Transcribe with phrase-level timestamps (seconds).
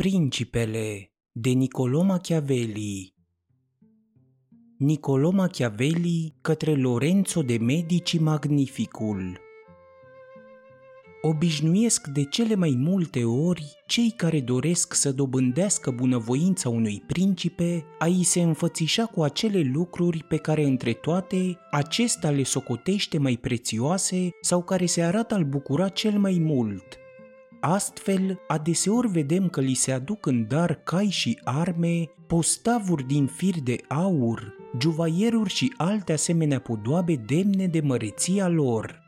[0.00, 3.14] Principele de Niccolò Machiavelli.
[4.78, 9.38] Niccolò Machiavelli către Lorenzo de Medici Magnificul.
[11.22, 18.06] Obișnuiesc de cele mai multe ori cei care doresc să dobândească bunăvoința unui principe a
[18.06, 24.30] i se înfățișa cu acele lucruri pe care între toate acesta le socotește mai prețioase
[24.40, 26.94] sau care se arată al bucura cel mai mult–
[27.60, 33.54] Astfel, adeseori vedem că li se aduc în dar cai și arme, postavuri din fir
[33.62, 39.00] de aur, juvaieruri și alte asemenea podoabe demne de măreția lor.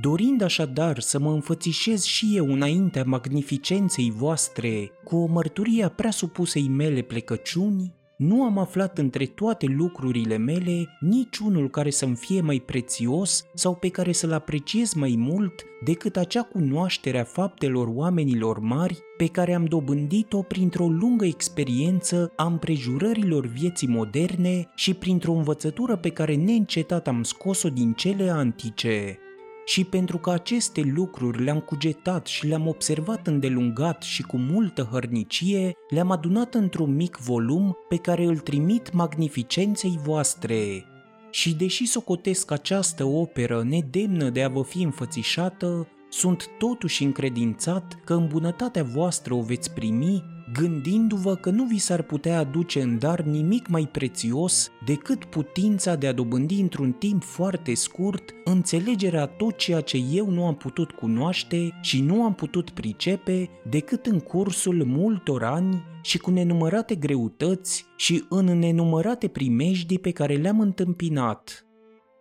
[0.00, 6.10] Dorind așadar să mă înfățișez și eu înaintea magnificenței voastre cu o mărturie a prea
[6.10, 12.58] supusei mele plecăciuni, nu am aflat între toate lucrurile mele niciunul care să-mi fie mai
[12.58, 18.98] prețios sau pe care să-l apreciez mai mult decât acea cunoaștere a faptelor oamenilor mari
[19.16, 26.08] pe care am dobândit-o printr-o lungă experiență a împrejurărilor vieții moderne și printr-o învățătură pe
[26.08, 29.18] care neîncetat am scos-o din cele antice
[29.64, 35.72] și pentru că aceste lucruri le-am cugetat și le-am observat îndelungat și cu multă hărnicie,
[35.88, 40.84] le-am adunat într-un mic volum pe care îl trimit magnificenței voastre.
[41.30, 48.14] Și deși socotesc această operă nedemnă de a vă fi înfățișată, sunt totuși încredințat că
[48.14, 53.20] în bunătatea voastră o veți primi gândindu-vă că nu vi s-ar putea aduce în dar
[53.20, 59.80] nimic mai prețios decât putința de a dobândi într-un timp foarte scurt înțelegerea tot ceea
[59.80, 65.44] ce eu nu am putut cunoaște și nu am putut pricepe decât în cursul multor
[65.44, 71.64] ani și cu nenumărate greutăți și în nenumărate primejdii pe care le-am întâmpinat.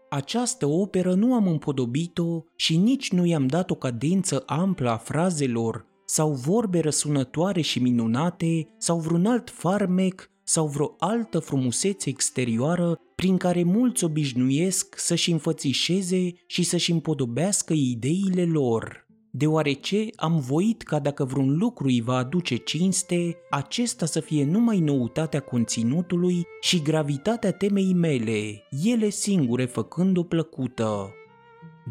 [0.10, 5.89] Această operă nu am împodobit-o și nici nu i-am dat o cadență amplă a frazelor
[6.10, 13.38] sau vorbe răsunătoare și minunate, sau vreun alt farmec, sau vreo altă frumusețe exterioară prin
[13.38, 19.08] care mulți obișnuiesc să-și înfățișeze și să-și împodobească ideile lor.
[19.32, 24.80] Deoarece am voit ca dacă vreun lucru îi va aduce cinste, acesta să fie numai
[24.80, 31.14] noutatea conținutului și gravitatea temei mele, ele singure făcând-o plăcută.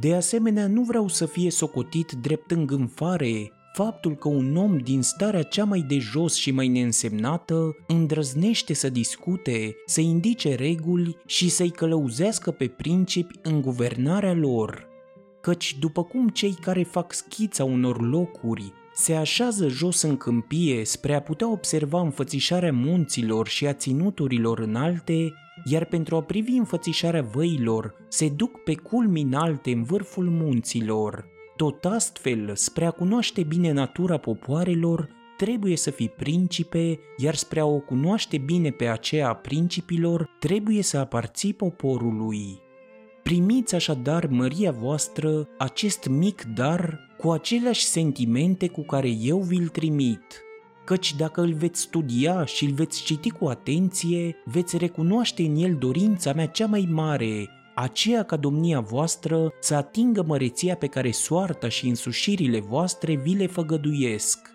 [0.00, 3.52] De asemenea, nu vreau să fie socotit drept îngânfare
[3.84, 8.88] faptul că un om din starea cea mai de jos și mai neînsemnată îndrăznește să
[8.88, 14.86] discute, să indice reguli și să-i călăuzească pe principi în guvernarea lor.
[15.40, 21.14] Căci după cum cei care fac schița unor locuri se așează jos în câmpie spre
[21.14, 25.32] a putea observa înfățișarea munților și a ținuturilor înalte,
[25.64, 31.84] iar pentru a privi înfățișarea văilor se duc pe culmi înalte în vârful munților, tot
[31.84, 37.78] astfel, spre a cunoaște bine natura popoarelor, trebuie să fii principe, iar spre a o
[37.78, 42.60] cunoaște bine pe aceea a principilor, trebuie să aparții poporului.
[43.22, 50.42] Primiți așadar măria voastră acest mic dar cu aceleași sentimente cu care eu vi-l trimit,
[50.84, 55.74] căci dacă îl veți studia și îl veți citi cu atenție, veți recunoaște în el
[55.74, 57.48] dorința mea cea mai mare
[57.80, 63.46] aceea ca domnia voastră să atingă măreția pe care soarta și însușirile voastre vi le
[63.46, 64.50] făgăduiesc.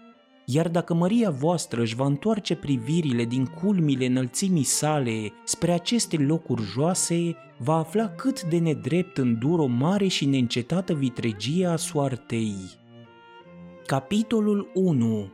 [0.46, 6.62] Iar dacă măria voastră își va întoarce privirile din culmile înălțimii sale spre aceste locuri
[6.62, 12.56] joase, va afla cât de nedrept îndur o mare și neîncetată vitregie a soartei.
[13.86, 15.32] Capitolul 1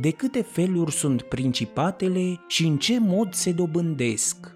[0.00, 4.55] De câte feluri sunt principatele și în ce mod se dobândesc?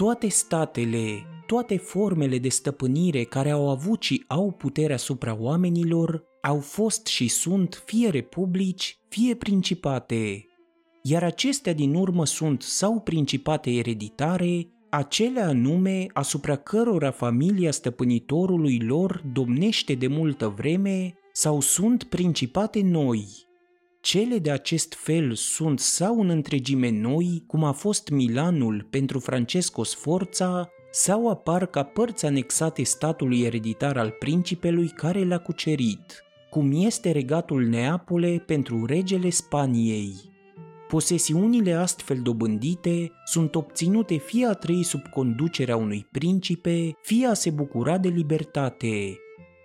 [0.00, 6.60] Toate statele, toate formele de stăpânire care au avut și au putere asupra oamenilor, au
[6.60, 10.46] fost și sunt fie republici, fie principate,
[11.02, 19.22] iar acestea din urmă sunt sau principate ereditare, acelea anume asupra cărora familia stăpânitorului lor
[19.32, 23.26] domnește de multă vreme, sau sunt principate noi,
[24.00, 29.82] cele de acest fel sunt sau în întregime noi, cum a fost Milanul pentru Francesco
[29.82, 37.10] Sforza, sau apar ca părți anexate statului ereditar al principelui care l-a cucerit, cum este
[37.10, 40.14] regatul Neapole pentru regele Spaniei.
[40.88, 47.50] Posesiunile astfel dobândite sunt obținute fie a trăi sub conducerea unui principe, fie a se
[47.50, 49.18] bucura de libertate,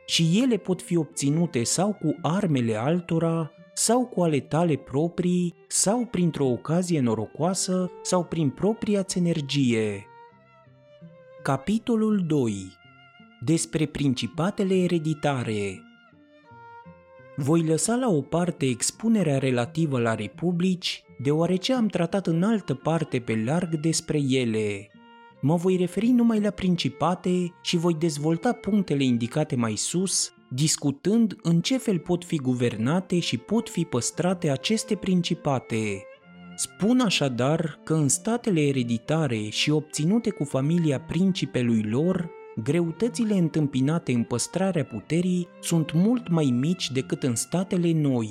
[0.06, 6.06] și ele pot fi obținute sau cu armele altora, sau cu ale tale proprii, sau
[6.06, 10.06] printr-o ocazie norocoasă, sau prin propria energie.
[11.44, 12.54] Capitolul 2
[13.40, 15.82] Despre principatele ereditare
[17.36, 23.20] Voi lăsa la o parte expunerea relativă la republici, deoarece am tratat în altă parte
[23.20, 24.90] pe larg despre ele.
[25.42, 31.62] Mă voi referi numai la principate și voi dezvolta punctele indicate mai sus, discutând în
[31.62, 36.04] ce fel pot fi guvernate și pot fi păstrate aceste principate.
[36.56, 42.30] Spun așadar că în statele ereditare și obținute cu familia principelui lor,
[42.64, 48.30] greutățile întâmpinate în păstrarea puterii sunt mult mai mici decât în statele noi,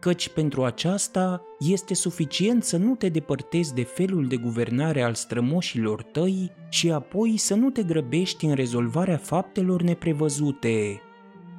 [0.00, 6.02] căci pentru aceasta este suficient să nu te depărtezi de felul de guvernare al strămoșilor
[6.02, 11.00] tăi și apoi să nu te grăbești în rezolvarea faptelor neprevăzute.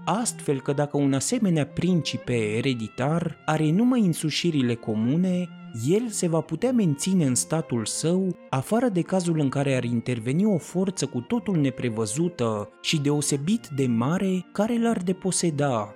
[0.10, 5.50] Astfel că dacă un asemenea principe ereditar are numai însușirile comune,
[5.88, 10.46] el se va putea menține în statul său, afară de cazul în care ar interveni
[10.46, 15.94] o forță cu totul neprevăzută și deosebit de mare care l-ar deposeda.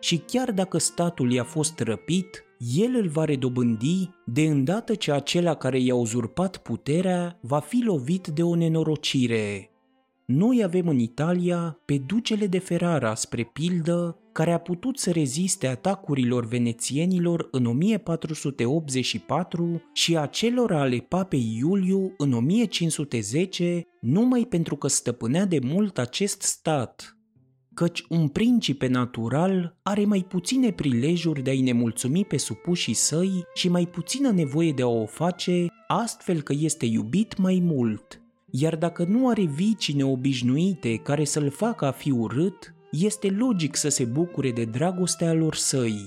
[0.00, 2.44] Și chiar dacă statul i-a fost răpit,
[2.76, 8.26] el îl va redobândi de îndată ce acela care i-a uzurpat puterea va fi lovit
[8.26, 9.68] de o nenorocire.
[10.26, 15.66] Noi avem în Italia pe ducele de Ferrara, spre pildă, care a putut să reziste
[15.66, 25.44] atacurilor venețienilor în 1484 și acelor ale papei Iuliu în 1510, numai pentru că stăpânea
[25.44, 27.18] de mult acest stat.
[27.74, 33.68] Căci un principe natural are mai puține prilejuri de a-i nemulțumi pe supușii săi și
[33.68, 38.18] mai puțină nevoie de a o face, astfel că este iubit mai mult–
[38.56, 43.88] iar dacă nu are vicii neobișnuite care să-l facă a fi urât, este logic să
[43.88, 46.06] se bucure de dragostea lor săi.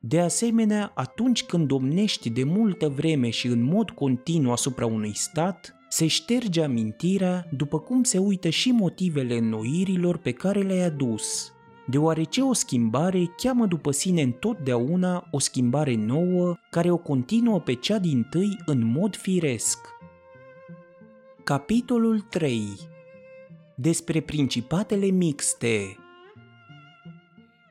[0.00, 5.74] De asemenea, atunci când domnești de multă vreme și în mod continuu asupra unui stat,
[5.88, 11.52] se șterge amintirea după cum se uită și motivele înnoirilor pe care le-ai adus,
[11.86, 17.98] deoarece o schimbare cheamă după sine întotdeauna o schimbare nouă care o continuă pe cea
[17.98, 19.78] din tâi în mod firesc.
[21.44, 22.64] Capitolul 3
[23.74, 25.96] Despre principatele mixte.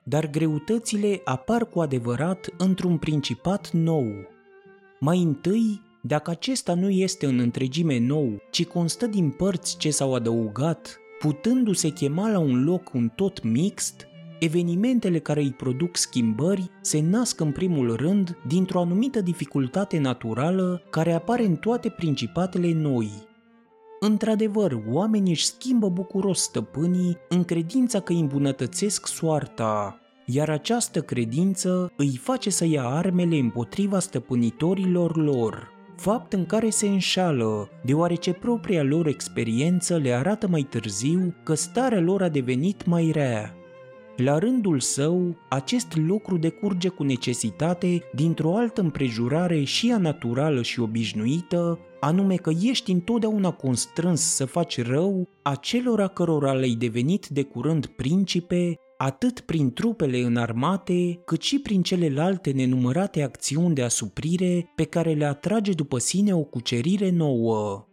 [0.03, 4.05] Dar greutățile apar cu adevărat într-un principat nou.
[4.99, 10.15] Mai întâi, dacă acesta nu este în întregime nou, ci constă din părți ce s-au
[10.15, 14.07] adăugat, putându-se chema la un loc un tot mixt,
[14.39, 21.13] evenimentele care îi produc schimbări se nasc în primul rând dintr-o anumită dificultate naturală care
[21.13, 23.29] apare în toate principatele noi,
[24.03, 31.91] Într-adevăr, oamenii își schimbă bucuros stăpânii în credința că îi îmbunătățesc soarta, iar această credință
[31.97, 38.83] îi face să ia armele împotriva stăpânitorilor lor, fapt în care se înșală, deoarece propria
[38.83, 43.55] lor experiență le arată mai târziu că starea lor a devenit mai rea.
[44.15, 50.79] La rândul său, acest lucru decurge cu necesitate dintr-o altă împrejurare și a naturală și
[50.79, 57.85] obișnuită, anume că ești întotdeauna constrâns să faci rău acelora cărora le-ai devenit de curând
[57.85, 65.13] principe, atât prin trupele înarmate, cât și prin celelalte nenumărate acțiuni de asuprire pe care
[65.13, 67.85] le atrage după sine o cucerire nouă.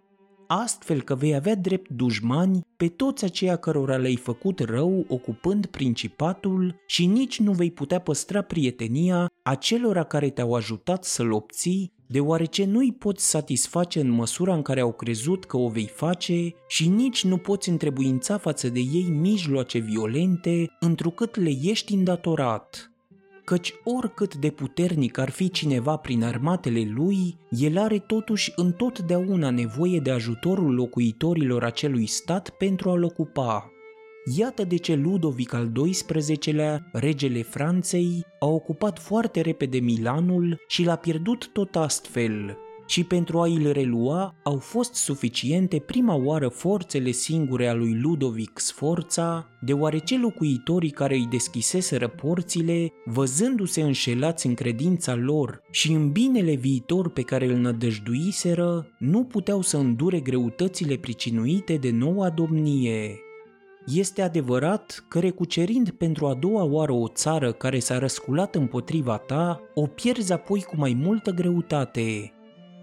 [0.47, 6.75] Astfel că vei avea drept dușmani pe toți aceia cărora le-ai făcut rău ocupând principatul
[6.87, 12.79] și nici nu vei putea păstra prietenia acelora care te-au ajutat să-l obții, deoarece nu
[12.79, 17.25] îi poți satisface în măsura în care au crezut că o vei face și nici
[17.25, 22.93] nu poți întrebuința față de ei mijloace violente, întrucât le ești îndatorat
[23.49, 29.99] căci oricât de puternic ar fi cineva prin armatele lui, el are totuși întotdeauna nevoie
[29.99, 33.73] de ajutorul locuitorilor acelui stat pentru a-l ocupa.
[34.37, 40.97] Iată de ce Ludovic al XII-lea, regele Franței, a ocupat foarte repede Milanul și l-a
[40.97, 42.57] pierdut tot astfel,
[42.87, 48.59] și pentru a îl relua au fost suficiente prima oară forțele singure a lui Ludovic
[48.59, 56.55] Sforța, deoarece locuitorii care îi deschiseseră porțile, văzându-se înșelați în credința lor și în binele
[56.55, 63.23] viitor pe care îl nădăjduiseră, nu puteau să îndure greutățile pricinuite de noua domnie.
[63.95, 69.61] Este adevărat că recucerind pentru a doua oară o țară care s-a răsculat împotriva ta,
[69.75, 72.33] o pierzi apoi cu mai multă greutate,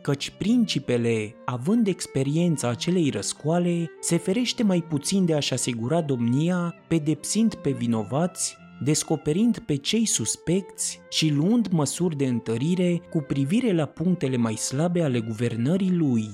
[0.02, 7.56] căci principele, având experiența acelei răscoale, se ferește mai puțin de a-și asigura domnia, pedepsind
[7.56, 14.38] pe vinovați, descoperind pe cei suspecți și luând măsuri de întărire cu privire la punctele
[14.38, 16.30] mai slabe ale guvernării lui.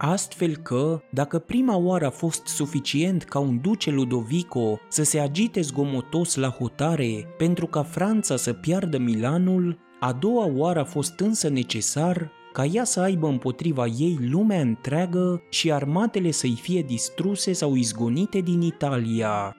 [0.00, 5.60] Astfel că, dacă prima oară a fost suficient ca un duce Ludovico să se agite
[5.60, 11.48] zgomotos la hotare pentru ca Franța să piardă Milanul, a doua oară a fost însă
[11.48, 17.74] necesar ca ea să aibă împotriva ei lumea întreagă și armatele să-i fie distruse sau
[17.74, 19.56] izgonite din Italia.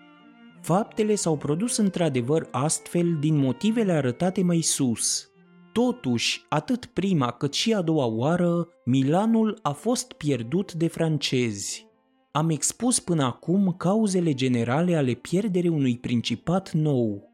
[0.61, 5.28] Faptele s-au produs într-adevăr astfel din motivele arătate mai sus.
[5.73, 11.87] Totuși, atât prima cât și a doua oară, Milanul a fost pierdut de francezi.
[12.31, 17.28] Am expus până acum cauzele generale ale pierderii unui principat nou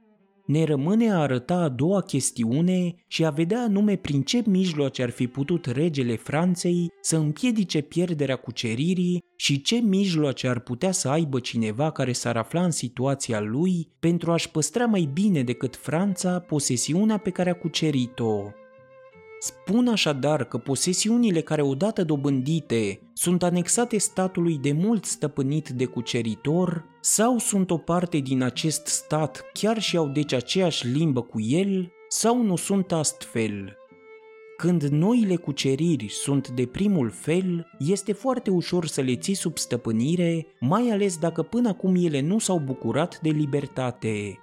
[0.45, 5.09] ne rămâne a arăta a doua chestiune și a vedea anume prin ce mijloace ar
[5.09, 11.39] fi putut regele Franței să împiedice pierderea cuceririi și ce mijloace ar putea să aibă
[11.39, 17.17] cineva care s-ar afla în situația lui pentru a-și păstra mai bine decât Franța posesiunea
[17.17, 18.64] pe care a cucerit-o.
[19.45, 26.85] Spun așadar că posesiunile care odată dobândite sunt anexate statului de mult stăpânit de cuceritor
[27.01, 31.91] sau sunt o parte din acest stat chiar și au deci aceeași limbă cu el
[32.07, 33.77] sau nu sunt astfel.
[34.57, 40.47] Când noile cuceriri sunt de primul fel, este foarte ușor să le ții sub stăpânire,
[40.59, 44.39] mai ales dacă până acum ele nu s-au bucurat de libertate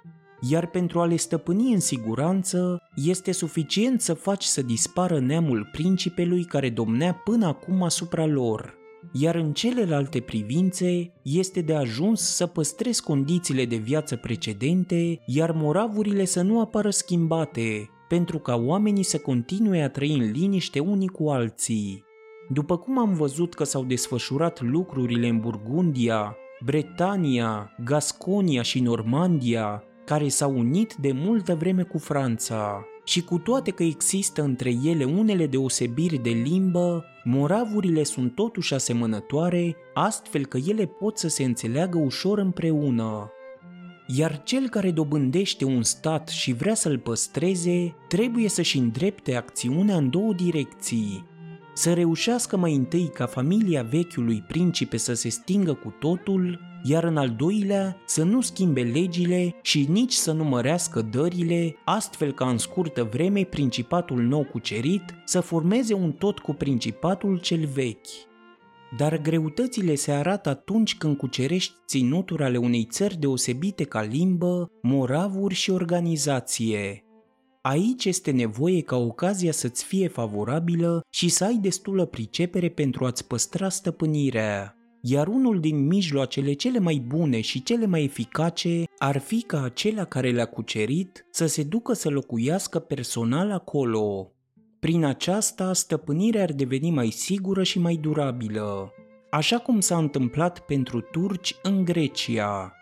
[0.49, 6.43] iar pentru a le stăpâni în siguranță, este suficient să faci să dispară neamul principelui
[6.43, 8.73] care domnea până acum asupra lor.
[9.11, 16.25] Iar în celelalte privințe, este de ajuns să păstrezi condițiile de viață precedente, iar moravurile
[16.25, 21.29] să nu apară schimbate, pentru ca oamenii să continue a trăi în liniște unii cu
[21.29, 22.03] alții.
[22.49, 26.35] După cum am văzut că s-au desfășurat lucrurile în Burgundia,
[26.65, 32.85] Bretania, Gasconia și Normandia, care s-au unit de multă vreme cu Franța.
[33.03, 39.75] Și cu toate că există între ele unele deosebiri de limbă, moravurile sunt totuși asemănătoare,
[39.93, 43.31] astfel că ele pot să se înțeleagă ușor împreună.
[44.07, 50.09] Iar cel care dobândește un stat și vrea să-l păstreze, trebuie să-și îndrepte acțiunea în
[50.09, 51.31] două direcții.
[51.73, 57.17] Să reușească mai întâi ca familia vechiului principe să se stingă cu totul iar în
[57.17, 62.57] al doilea să nu schimbe legile și nici să nu mărească dările, astfel ca în
[62.57, 68.07] scurtă vreme principatul nou cucerit să formeze un tot cu principatul cel vechi.
[68.97, 75.53] Dar greutățile se arată atunci când cucerești ținuturi ale unei țări deosebite ca limbă, moravuri
[75.53, 77.03] și organizație.
[77.65, 83.27] Aici este nevoie ca ocazia să-ți fie favorabilă și să ai destulă pricepere pentru a-ți
[83.27, 84.75] păstra stăpânirea.
[85.01, 90.05] Iar unul din mijloacele cele mai bune și cele mai eficace ar fi ca acela
[90.05, 94.31] care le-a cucerit să se ducă să locuiască personal acolo.
[94.79, 98.93] Prin aceasta, stăpânirea ar deveni mai sigură și mai durabilă,
[99.29, 102.73] așa cum s-a întâmplat pentru turci în Grecia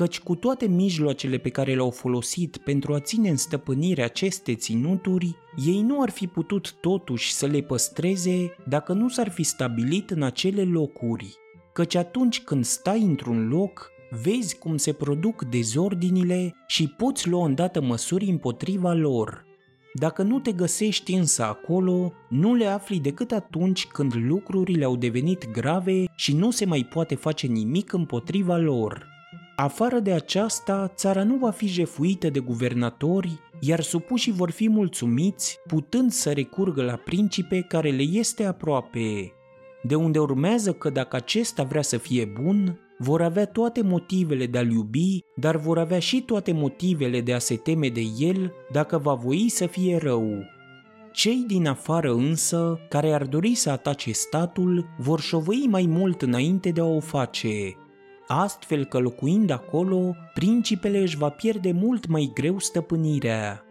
[0.00, 5.36] căci cu toate mijloacele pe care le-au folosit pentru a ține în stăpânire aceste ținuturi,
[5.66, 10.22] ei nu ar fi putut totuși să le păstreze dacă nu s-ar fi stabilit în
[10.22, 11.34] acele locuri.
[11.72, 13.90] Căci atunci când stai într-un loc,
[14.22, 19.44] vezi cum se produc dezordinile și poți lua îndată măsuri împotriva lor.
[19.94, 25.50] Dacă nu te găsești însă acolo, nu le afli decât atunci când lucrurile au devenit
[25.50, 29.09] grave și nu se mai poate face nimic împotriva lor.
[29.62, 35.58] Afară de aceasta, țara nu va fi jefuită de guvernatori, iar supușii vor fi mulțumiți,
[35.66, 39.32] putând să recurgă la principe care le este aproape.
[39.82, 44.58] De unde urmează că dacă acesta vrea să fie bun, vor avea toate motivele de
[44.58, 48.98] a-l iubi, dar vor avea și toate motivele de a se teme de el dacă
[48.98, 50.44] va voi să fie rău.
[51.12, 56.70] Cei din afară însă, care ar dori să atace statul, vor șovăi mai mult înainte
[56.70, 57.76] de a o face,
[58.32, 63.64] astfel că locuind acolo, principele își va pierde mult mai greu stăpânirea.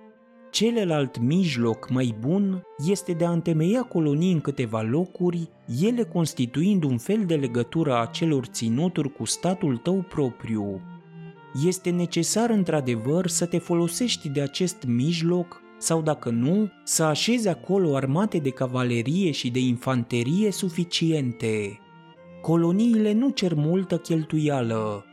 [0.52, 5.50] Celălalt mijloc mai bun este de a întemeia colonii în câteva locuri,
[5.82, 10.82] ele constituind un fel de legătură a celor ținuturi cu statul tău propriu.
[11.66, 17.96] Este necesar într-adevăr să te folosești de acest mijloc sau dacă nu, să așezi acolo
[17.96, 21.80] armate de cavalerie și de infanterie suficiente.
[22.42, 25.04] Coloniile nu cer multă cheltuială.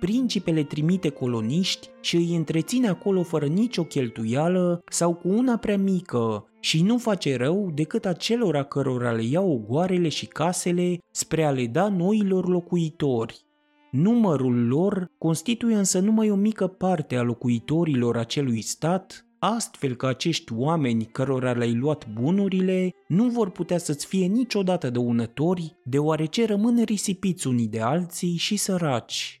[0.00, 6.48] Principele trimite coloniști și îi întreține acolo fără nicio cheltuială sau cu una prea mică
[6.60, 11.66] și nu face rău decât acelora cărora le iau ogoarele și casele spre a le
[11.66, 13.44] da noilor locuitori.
[13.90, 20.52] Numărul lor constituie însă numai o mică parte a locuitorilor acelui stat, astfel că acești
[20.52, 27.46] oameni cărora le-ai luat bunurile nu vor putea să-ți fie niciodată dăunători, deoarece rămân risipiți
[27.46, 29.38] unii de alții și săraci.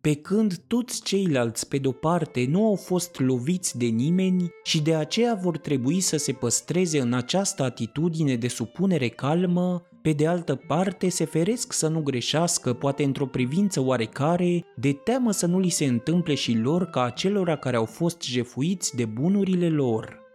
[0.00, 4.94] Pe când toți ceilalți pe de-o parte nu au fost loviți de nimeni și de
[4.94, 10.54] aceea vor trebui să se păstreze în această atitudine de supunere calmă, pe de altă
[10.54, 15.68] parte se feresc să nu greșească, poate într-o privință oarecare, de teamă să nu li
[15.68, 20.26] se întâmple și lor ca acelora care au fost jefuiți de bunurile lor.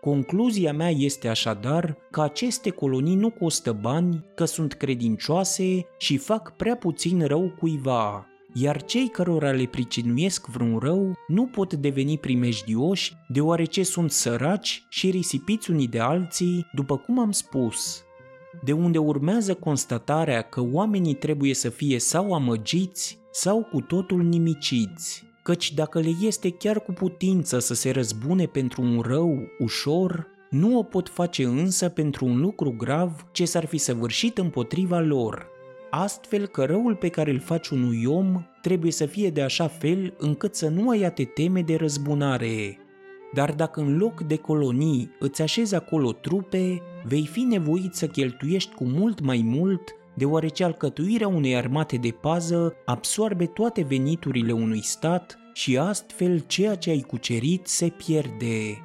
[0.00, 6.56] Concluzia mea este așadar că aceste colonii nu costă bani, că sunt credincioase și fac
[6.56, 13.12] prea puțin rău cuiva, iar cei cărora le pricinuiesc vreun rău nu pot deveni primejdioși
[13.28, 18.04] deoarece sunt săraci și risipiți unii de alții, după cum am spus
[18.60, 25.24] de unde urmează constatarea că oamenii trebuie să fie sau amăgiți sau cu totul nimiciți,
[25.42, 30.78] căci dacă le este chiar cu putință să se răzbune pentru un rău ușor, nu
[30.78, 35.46] o pot face însă pentru un lucru grav ce s-ar fi săvârșit împotriva lor.
[35.90, 40.14] Astfel că răul pe care îl faci unui om trebuie să fie de așa fel
[40.18, 42.78] încât să nu ai a te teme de răzbunare,
[43.32, 48.74] dar dacă în loc de colonii îți așezi acolo trupe, vei fi nevoit să cheltuiești
[48.74, 49.82] cu mult mai mult,
[50.14, 56.90] deoarece alcătuirea unei armate de pază absorbe toate veniturile unui stat și astfel ceea ce
[56.90, 58.82] ai cucerit se pierde.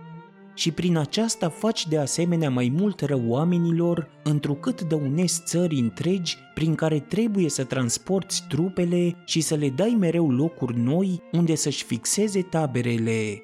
[0.53, 6.75] Și prin aceasta faci de asemenea mai mult rău oamenilor, întrucât dăunezi țări întregi prin
[6.75, 12.41] care trebuie să transporti trupele și să le dai mereu locuri noi unde să-și fixeze
[12.41, 13.41] taberele.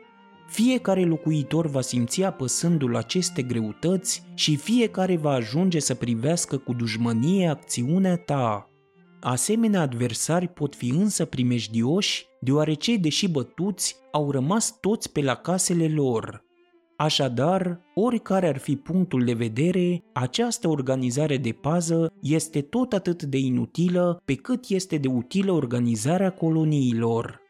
[0.54, 7.48] Fiecare locuitor va simți apăsându-l aceste greutăți și fiecare va ajunge să privească cu dușmănie
[7.48, 8.70] acțiunea ta.
[9.22, 15.88] Asemenea adversari pot fi însă primejdioși, deoarece, deși bătuți, au rămas toți pe la casele
[15.88, 16.44] lor.
[16.98, 23.38] Așadar, oricare ar fi punctul de vedere, această organizare de pază este tot atât de
[23.38, 27.43] inutilă pe cât este de utilă organizarea coloniilor.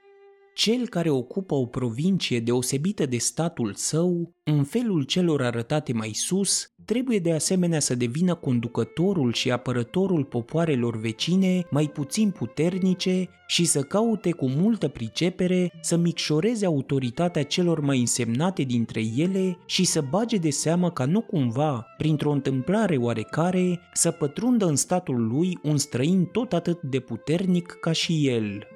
[0.53, 6.67] Cel care ocupă o provincie deosebită de statul său, în felul celor arătate mai sus,
[6.86, 13.81] trebuie de asemenea să devină conducătorul și apărătorul popoarelor vecine mai puțin puternice și să
[13.81, 20.37] caute cu multă pricepere să micșoreze autoritatea celor mai însemnate dintre ele și să bage
[20.37, 26.25] de seamă ca nu cumva, printr-o întâmplare oarecare, să pătrundă în statul lui un străin
[26.25, 28.68] tot atât de puternic ca și el.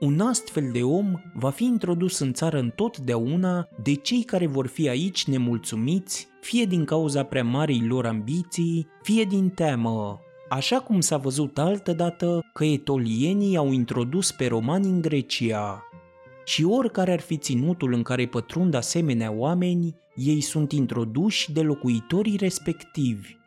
[0.00, 4.88] Un astfel de om va fi introdus în țară întotdeauna de cei care vor fi
[4.88, 10.20] aici nemulțumiți, fie din cauza prea marii lor ambiții, fie din teamă.
[10.48, 15.84] Așa cum s-a văzut altădată că etolienii au introdus pe romani în Grecia.
[16.44, 22.36] Și oricare ar fi ținutul în care pătrund asemenea oameni, ei sunt introduși de locuitorii
[22.36, 23.39] respectivi.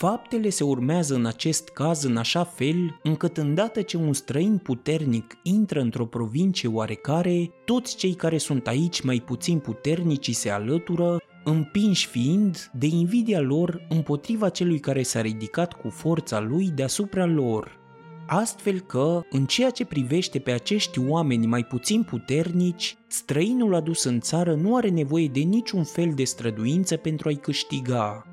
[0.00, 5.38] Faptele se urmează în acest caz în așa fel încât îndată ce un străin puternic
[5.42, 12.06] intră într-o provincie oarecare, toți cei care sunt aici mai puțin puternici se alătură, împinși
[12.06, 17.78] fiind de invidia lor împotriva celui care s-a ridicat cu forța lui deasupra lor.
[18.26, 24.20] Astfel că, în ceea ce privește pe acești oameni mai puțin puternici, străinul adus în
[24.20, 28.24] țară nu are nevoie de niciun fel de străduință pentru a-i câștiga.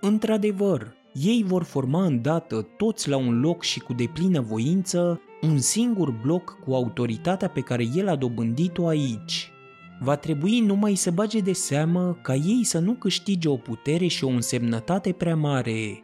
[0.00, 6.10] Într-adevăr, ei vor forma îndată, toți la un loc și cu deplină voință, un singur
[6.10, 9.50] bloc cu autoritatea pe care el a dobândit-o aici.
[10.00, 14.24] Va trebui numai să bage de seamă ca ei să nu câștige o putere și
[14.24, 16.02] o însemnătate prea mare.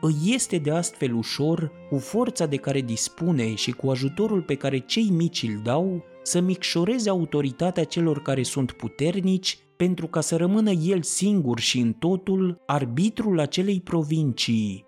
[0.00, 4.78] Îi este de astfel ușor, cu forța de care dispune și cu ajutorul pe care
[4.78, 10.70] cei mici îl dau, să micșoreze autoritatea celor care sunt puternici pentru ca să rămână
[10.70, 14.84] el singur și în totul arbitrul acelei provincii.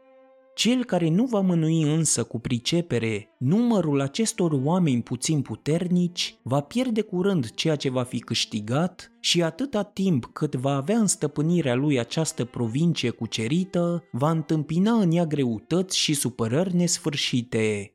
[0.58, 7.00] Cel care nu va mânui însă cu pricepere numărul acestor oameni puțin puternici va pierde
[7.00, 11.98] curând ceea ce va fi câștigat și atâta timp cât va avea în stăpânirea lui
[11.98, 17.92] această provincie cucerită, va întâmpina în ea greutăți și supărări nesfârșite.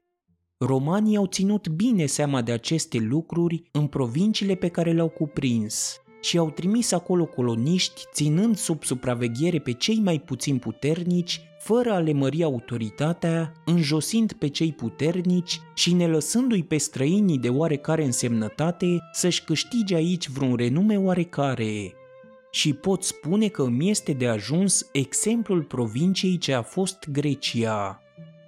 [0.57, 6.37] Romanii au ținut bine seama de aceste lucruri în provinciile pe care le-au cuprins și
[6.37, 12.13] au trimis acolo coloniști ținând sub supraveghere pe cei mai puțin puternici, fără a le
[12.13, 19.43] mări autoritatea, înjosind pe cei puternici și ne lăsându-i pe străinii de oarecare însemnătate să-și
[19.43, 21.93] câștige aici vreun renume oarecare.
[22.51, 28.01] Și pot spune că îmi este de ajuns exemplul provinciei ce a fost Grecia.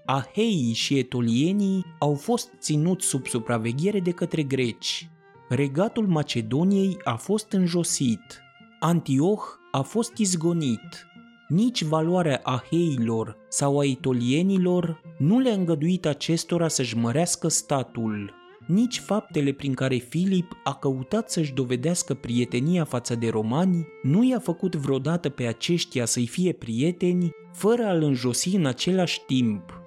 [0.05, 5.09] Aheii și etolienii au fost ținuți sub supraveghere de către greci,
[5.49, 8.41] regatul Macedoniei a fost înjosit.
[8.79, 11.07] Antioch a fost izgonit.
[11.47, 18.33] Nici valoarea aheilor sau a itolienilor nu le-a îngăduit acestora să-și mărească statul.
[18.67, 24.39] Nici faptele prin care Filip a căutat să-și dovedească prietenia față de romani nu i-a
[24.39, 29.81] făcut vreodată pe aceștia să-i fie prieteni fără a-l înjosi în același timp.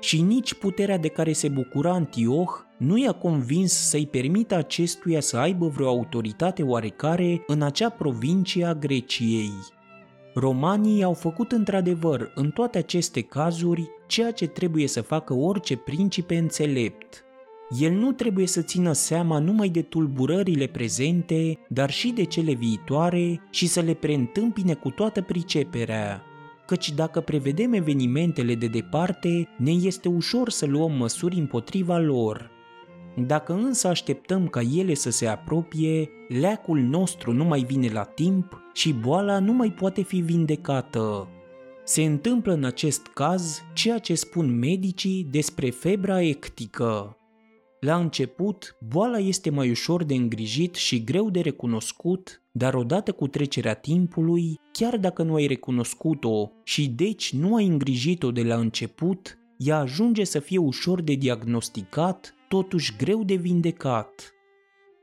[0.00, 5.36] Și nici puterea de care se bucura Antioch nu i-a convins să-i permită acestuia să
[5.36, 9.52] aibă vreo autoritate oarecare în acea provincie a Greciei.
[10.34, 16.36] Romanii au făcut într-adevăr în toate aceste cazuri ceea ce trebuie să facă orice principe
[16.36, 17.24] înțelept.
[17.80, 23.40] El nu trebuie să țină seama numai de tulburările prezente, dar și de cele viitoare
[23.50, 26.22] și să le preîntâmpine cu toată priceperea
[26.66, 32.55] căci dacă prevedem evenimentele de departe, ne este ușor să luăm măsuri împotriva lor.
[33.18, 38.60] Dacă însă așteptăm ca ele să se apropie, leacul nostru nu mai vine la timp
[38.72, 41.28] și boala nu mai poate fi vindecată.
[41.84, 47.16] Se întâmplă în acest caz ceea ce spun medicii despre febra ectică.
[47.80, 53.26] La început, boala este mai ușor de îngrijit și greu de recunoscut, dar odată cu
[53.26, 59.38] trecerea timpului, chiar dacă nu ai recunoscut-o și deci nu ai îngrijit-o de la început,
[59.56, 64.34] ea ajunge să fie ușor de diagnosticat, totuși greu de vindecat.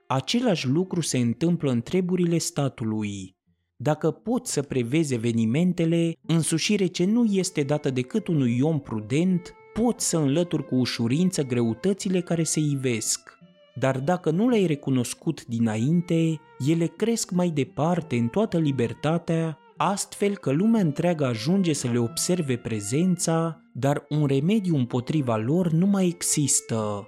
[0.08, 3.36] Același lucru se întâmplă în treburile statului.
[3.76, 10.10] Dacă poți să prevezi evenimentele, însușire ce nu este dată decât unui om prudent, poți
[10.10, 13.38] să înlături cu ușurință greutățile care se ivesc.
[13.76, 20.52] Dar dacă nu le-ai recunoscut dinainte, ele cresc mai departe în toată libertatea, astfel că
[20.52, 27.08] lumea întreagă ajunge să le observe prezența, dar un remediu împotriva lor nu mai există.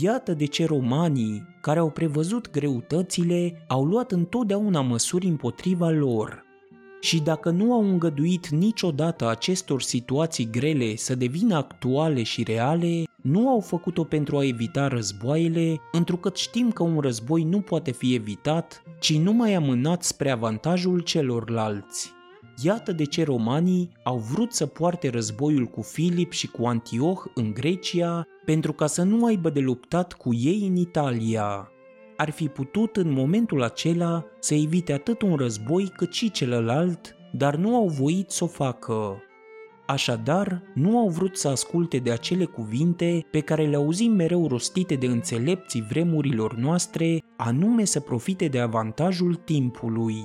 [0.00, 6.46] Iată de ce romanii, care au prevăzut greutățile, au luat întotdeauna măsuri împotriva lor–
[7.00, 13.48] și dacă nu au îngăduit niciodată acestor situații grele să devină actuale și reale, nu
[13.48, 18.82] au făcut-o pentru a evita războaiele, întrucât știm că un război nu poate fi evitat,
[19.00, 22.12] ci numai amânat spre avantajul celorlalți.
[22.62, 27.52] Iată de ce romanii au vrut să poarte războiul cu Filip și cu Antioch în
[27.52, 31.70] Grecia, pentru ca să nu aibă de luptat cu ei în Italia
[32.16, 37.56] ar fi putut în momentul acela să evite atât un război cât și celălalt, dar
[37.56, 39.22] nu au voit să o facă.
[39.86, 44.94] Așadar, nu au vrut să asculte de acele cuvinte pe care le auzim mereu rostite
[44.94, 50.24] de înțelepții vremurilor noastre, anume să profite de avantajul timpului.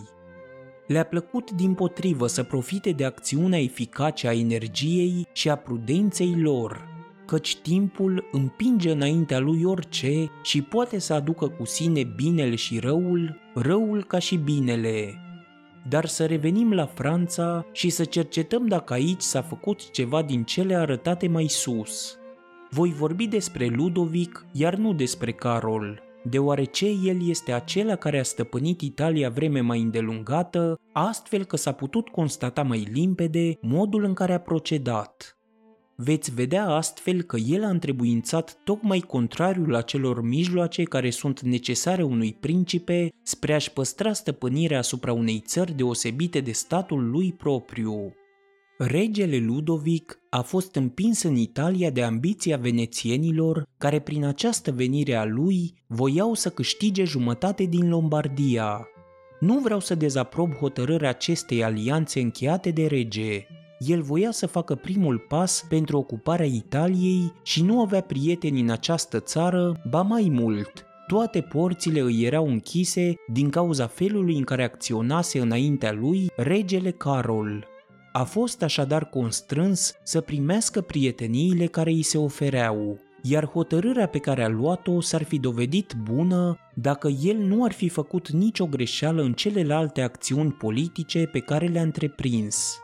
[0.87, 6.92] Le-a plăcut din potrivă să profite de acțiunea eficace a energiei și a prudenței lor,
[7.25, 13.39] căci timpul împinge înaintea lui orice și poate să aducă cu sine binele și răul,
[13.55, 15.17] răul ca și binele.
[15.89, 20.75] Dar să revenim la Franța și să cercetăm dacă aici s-a făcut ceva din cele
[20.75, 22.17] arătate mai sus.
[22.69, 28.81] Voi vorbi despre Ludovic, iar nu despre Carol, deoarece el este acela care a stăpânit
[28.81, 34.39] Italia vreme mai îndelungată, astfel că s-a putut constata mai limpede modul în care a
[34.39, 35.37] procedat.
[35.95, 42.33] Veți vedea astfel că el a întrebuințat tocmai contrariul acelor mijloace care sunt necesare unui
[42.39, 48.13] principe spre a-și păstra stăpânirea asupra unei țări deosebite de statul lui propriu.
[48.77, 55.25] Regele Ludovic a fost împins în Italia de ambiția venețienilor, care prin această venire a
[55.25, 58.87] lui voiau să câștige jumătate din Lombardia.
[59.39, 63.45] Nu vreau să dezaprob hotărârea acestei alianțe încheiate de rege,
[63.79, 69.19] el voia să facă primul pas pentru ocuparea Italiei și nu avea prieteni în această
[69.19, 75.39] țară, ba mai mult, toate porțile îi erau închise din cauza felului în care acționase
[75.39, 77.67] înaintea lui regele Carol.
[78.11, 84.43] A fost așadar constrâns să primească prieteniile care îi se ofereau, iar hotărârea pe care
[84.43, 89.33] a luat-o s-ar fi dovedit bună dacă el nu ar fi făcut nicio greșeală în
[89.33, 92.77] celelalte acțiuni politice pe care le-a întreprins.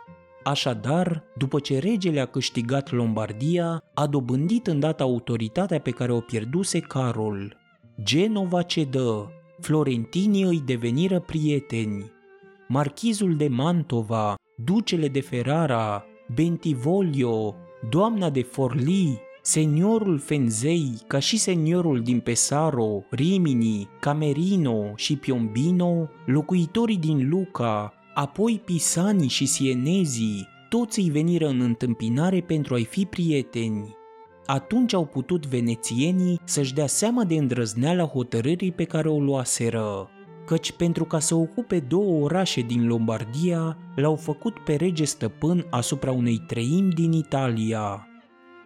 [0.49, 6.79] Așadar, după ce regele a câștigat Lombardia, a dobândit îndată autoritatea pe care o pierduse
[6.79, 7.57] Carol.
[8.03, 9.31] Genova cedă,
[9.61, 12.11] florentinii îi deveniră prieteni.
[12.67, 17.55] Marchizul de Mantova, ducele de Ferrara, Bentivoglio,
[17.89, 26.97] doamna de Forli, seniorul Fenzei, ca și seniorul din Pesaro, Rimini, Camerino și Piombino, locuitorii
[26.97, 33.95] din Luca, Apoi pisanii și sienezii, toți îi veniră în întâmpinare pentru a-i fi prieteni.
[34.45, 40.09] Atunci au putut venețienii să-și dea seama de îndrăzneala hotărârii pe care o luaseră.
[40.45, 46.11] căci pentru ca să ocupe două orașe din Lombardia, l-au făcut pe rege stăpân asupra
[46.11, 48.08] unei treimi din Italia.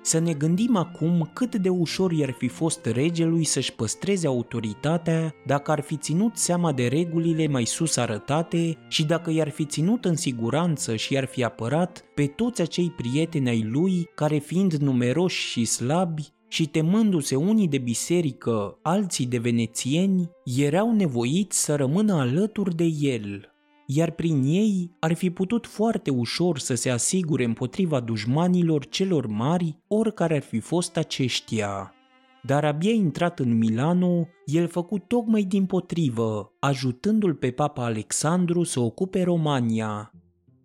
[0.06, 5.72] Să ne gândim acum cât de ușor i-ar fi fost regelui să-și păstreze autoritatea dacă
[5.72, 10.16] ar fi ținut seama de regulile mai sus arătate și dacă i-ar fi ținut în
[10.16, 15.66] siguranță și i-ar fi apărat pe toți acei prieteni ai lui care fiind numeroși și
[15.66, 22.86] slabi și temându-se unii de biserică, alții de venețieni, erau nevoiți să rămână alături de
[23.00, 23.53] el
[23.86, 29.78] iar prin ei ar fi putut foarte ușor să se asigure împotriva dușmanilor celor mari,
[29.88, 31.93] oricare ar fi fost aceștia.
[32.46, 38.80] Dar abia intrat în Milano, el făcut tocmai din potrivă, ajutându-l pe papa Alexandru să
[38.80, 40.12] ocupe Romania,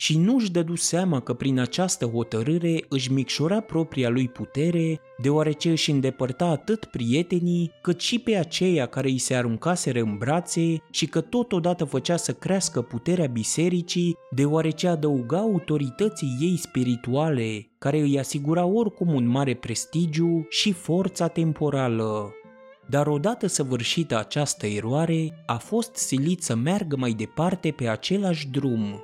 [0.01, 5.91] și nu-și dădu seama că prin această hotărâre își micșora propria lui putere, deoarece își
[5.91, 11.21] îndepărta atât prietenii, cât și pe aceia care îi se aruncaseră în brațe și că
[11.21, 19.15] totodată făcea să crească puterea bisericii, deoarece adăuga autorității ei spirituale, care îi asigura oricum
[19.15, 22.33] un mare prestigiu și forța temporală.
[22.91, 29.03] Dar odată săvârșită această eroare, a fost silit să meargă mai departe pe același drum,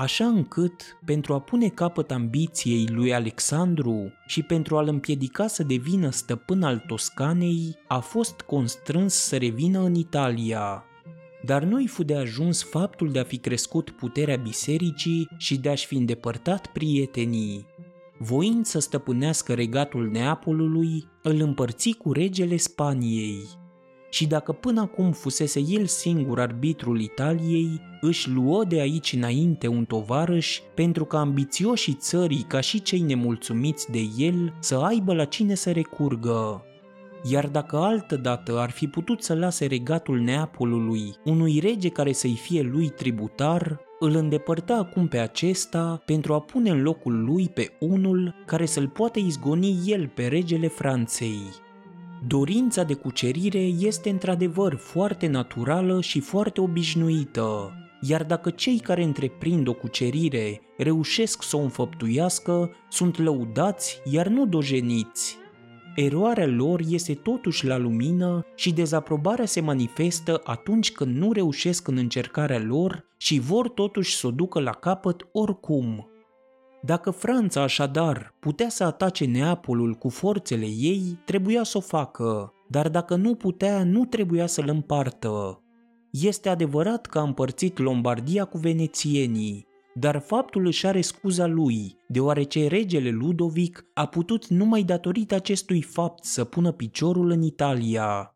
[0.00, 6.10] așa încât, pentru a pune capăt ambiției lui Alexandru și pentru a-l împiedica să devină
[6.10, 10.84] stăpân al Toscanei, a fost constrâns să revină în Italia.
[11.44, 15.86] Dar nu-i fu de ajuns faptul de a fi crescut puterea bisericii și de a-și
[15.86, 17.66] fi îndepărtat prietenii.
[18.18, 23.59] Voind să stăpânească regatul Neapolului, îl împărți cu regele Spaniei
[24.10, 29.84] și dacă până acum fusese el singur arbitrul Italiei, își luă de aici înainte un
[29.84, 35.54] tovarăș pentru ca ambițioșii țării ca și cei nemulțumiți de el să aibă la cine
[35.54, 36.64] să recurgă.
[37.30, 42.38] Iar dacă altă dată ar fi putut să lase regatul Neapolului unui rege care să-i
[42.42, 47.72] fie lui tributar, îl îndepărta acum pe acesta pentru a pune în locul lui pe
[47.80, 51.40] unul care să-l poată izgoni el pe regele Franței.
[52.26, 59.68] Dorința de cucerire este într-adevăr foarte naturală și foarte obișnuită, iar dacă cei care întreprind
[59.68, 65.36] o cucerire reușesc să o înfăptuiască, sunt lăudați, iar nu dojeniți.
[65.94, 71.96] Eroarea lor este totuși la lumină și dezaprobarea se manifestă atunci când nu reușesc în
[71.96, 76.09] încercarea lor și vor totuși să o ducă la capăt oricum.
[76.82, 82.88] Dacă Franța așadar putea să atace Neapolul cu forțele ei, trebuia să o facă, dar
[82.88, 85.62] dacă nu putea, nu trebuia să-l împartă.
[86.10, 92.68] Este adevărat că a împărțit Lombardia cu venețienii, dar faptul își are scuza lui, deoarece
[92.68, 98.34] regele Ludovic a putut numai datorită acestui fapt să pună piciorul în Italia.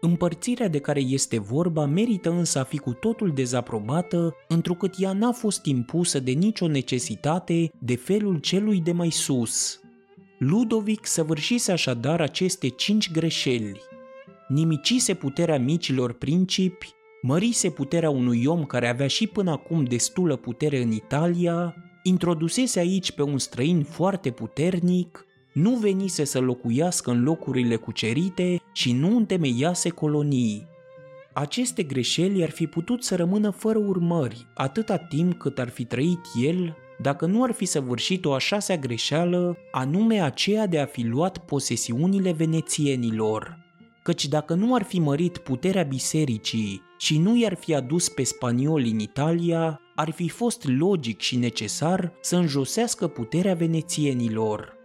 [0.00, 5.32] Împărțirea de care este vorba merită însă a fi cu totul dezaprobată, întrucât ea n-a
[5.32, 9.80] fost impusă de nicio necesitate de felul celui de mai sus.
[10.38, 13.80] Ludovic săvârșise așadar aceste cinci greșeli.
[14.48, 16.90] Nimicise puterea micilor principi,
[17.22, 23.12] mărise puterea unui om care avea și până acum destulă putere în Italia, introdusese aici
[23.12, 25.26] pe un străin foarte puternic,
[25.60, 30.66] nu venise să locuiască în locurile cucerite și nu întemeiase colonii.
[31.32, 36.20] Aceste greșeli ar fi putut să rămână fără urmări atâta timp cât ar fi trăit
[36.42, 41.02] el dacă nu ar fi săvârșit o a șasea greșeală, anume aceea de a fi
[41.06, 43.66] luat posesiunile venețienilor.
[44.02, 48.90] Căci dacă nu ar fi mărit puterea bisericii și nu i-ar fi adus pe spanioli
[48.90, 54.77] în Italia, ar fi fost logic și necesar să înjosească puterea venețienilor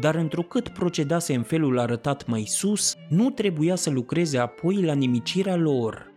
[0.00, 5.56] dar întrucât procedase în felul arătat mai sus, nu trebuia să lucreze apoi la nimicirea
[5.56, 6.12] lor.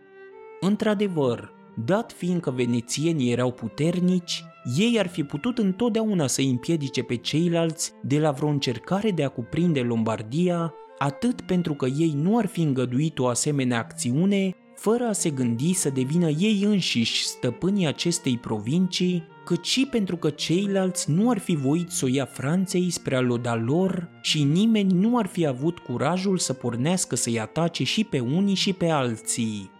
[0.60, 1.52] Într-adevăr,
[1.84, 4.44] dat fiindcă venețienii erau puternici,
[4.76, 9.28] ei ar fi putut întotdeauna să împiedice pe ceilalți de la vreo încercare de a
[9.28, 15.12] cuprinde Lombardia, atât pentru că ei nu ar fi îngăduit o asemenea acțiune, fără a
[15.12, 21.30] se gândi să devină ei înșiși stăpânii acestei provincii, cât și pentru că ceilalți nu
[21.30, 25.26] ar fi voit să o ia Franței spre a loda lor și nimeni nu ar
[25.26, 29.70] fi avut curajul să pornească să-i atace și pe unii și pe alții.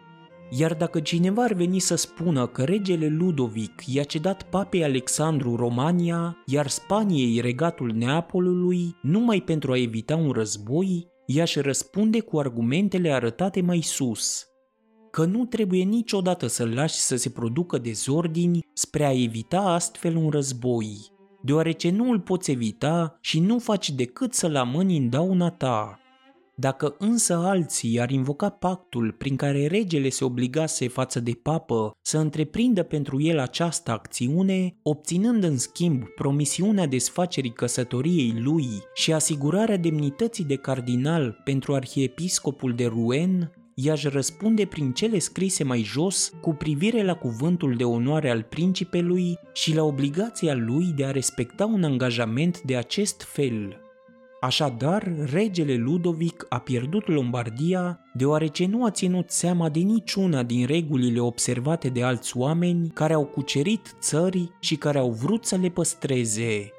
[0.50, 6.36] Iar dacă cineva ar veni să spună că regele Ludovic i-a cedat papei Alexandru Romania,
[6.46, 13.60] iar Spaniei regatul Neapolului, numai pentru a evita un război, i-aș răspunde cu argumentele arătate
[13.60, 14.46] mai sus–
[15.12, 20.30] că nu trebuie niciodată să-l lași să se producă dezordini spre a evita astfel un
[20.30, 25.96] război, deoarece nu îl poți evita și nu faci decât să-l amâni în dauna ta.
[26.54, 32.18] Dacă însă alții ar invoca pactul prin care regele se obligase față de papă să
[32.18, 40.44] întreprindă pentru el această acțiune, obținând în schimb promisiunea desfacerii căsătoriei lui și asigurarea demnității
[40.44, 47.04] de cardinal pentru arhiepiscopul de Rouen, i-aș răspunde prin cele scrise mai jos cu privire
[47.04, 52.60] la cuvântul de onoare al principelui și la obligația lui de a respecta un angajament
[52.60, 53.76] de acest fel.
[54.40, 61.20] Așadar, regele Ludovic a pierdut Lombardia deoarece nu a ținut seama de niciuna din regulile
[61.20, 66.70] observate de alți oameni care au cucerit țări și care au vrut să le păstreze.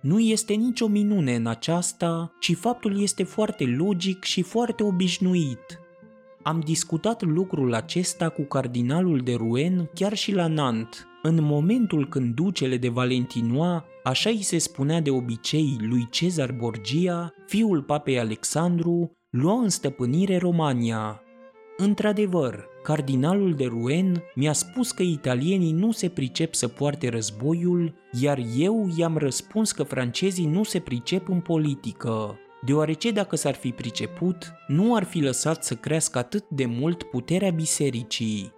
[0.00, 5.80] Nu este nicio minune în aceasta, ci faptul este foarte logic și foarte obișnuit.
[6.48, 12.34] Am discutat lucrul acesta cu cardinalul de Rouen chiar și la Nantes, în momentul când
[12.34, 19.16] ducele de Valentinois, așa îi se spunea de obicei lui Cezar Borgia, fiul papei Alexandru,
[19.30, 21.22] lua în stăpânire Romania.
[21.76, 28.40] Într-adevăr, cardinalul de Rouen mi-a spus că italienii nu se pricep să poarte războiul, iar
[28.58, 34.52] eu i-am răspuns că francezii nu se pricep în politică deoarece dacă s-ar fi priceput,
[34.66, 38.52] nu ar fi lăsat să crească atât de mult puterea bisericii.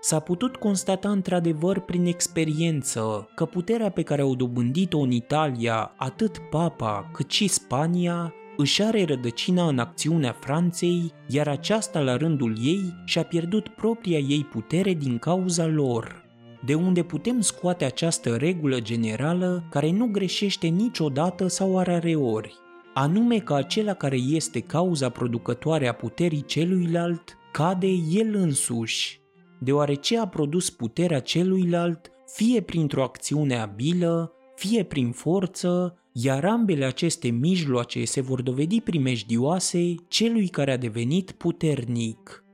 [0.00, 6.38] S-a putut constata într-adevăr prin experiență că puterea pe care au dobândit-o în Italia atât
[6.38, 12.94] Papa cât și Spania își are rădăcina în acțiunea Franței, iar aceasta la rândul ei
[13.04, 16.24] și-a pierdut propria ei putere din cauza lor.
[16.64, 22.61] De unde putem scoate această regulă generală care nu greșește niciodată sau arareori
[22.94, 29.20] anume că acela care este cauza producătoare a puterii celuilalt cade el însuși,
[29.58, 37.28] deoarece a produs puterea celuilalt fie printr-o acțiune abilă, fie prin forță, iar ambele aceste
[37.28, 42.44] mijloace se vor dovedi primejdioase celui care a devenit puternic.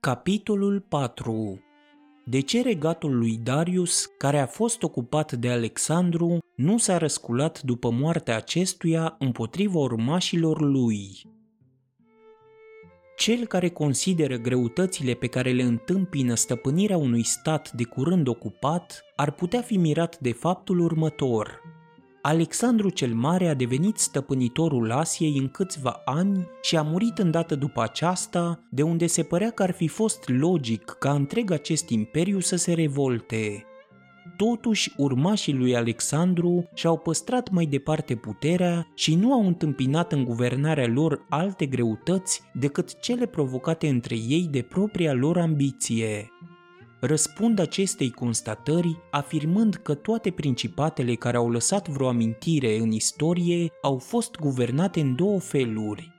[0.00, 1.69] Capitolul 4
[2.30, 7.90] de ce regatul lui Darius, care a fost ocupat de Alexandru, nu s-a răsculat după
[7.90, 11.22] moartea acestuia împotriva urmașilor lui.
[13.16, 19.30] Cel care consideră greutățile pe care le întâmpină stăpânirea unui stat de curând ocupat ar
[19.30, 21.60] putea fi mirat de faptul următor–
[22.22, 27.82] Alexandru cel Mare a devenit stăpânitorul Asiei în câțiva ani și a murit îndată după
[27.82, 32.56] aceasta, de unde se părea că ar fi fost logic ca întreg acest imperiu să
[32.56, 33.64] se revolte.
[34.36, 40.86] Totuși, urmașii lui Alexandru și-au păstrat mai departe puterea și nu au întâmpinat în guvernarea
[40.86, 46.30] lor alte greutăți decât cele provocate între ei de propria lor ambiție
[47.00, 53.98] răspund acestei constatări afirmând că toate principatele care au lăsat vreo amintire în istorie au
[53.98, 56.12] fost guvernate în două feluri.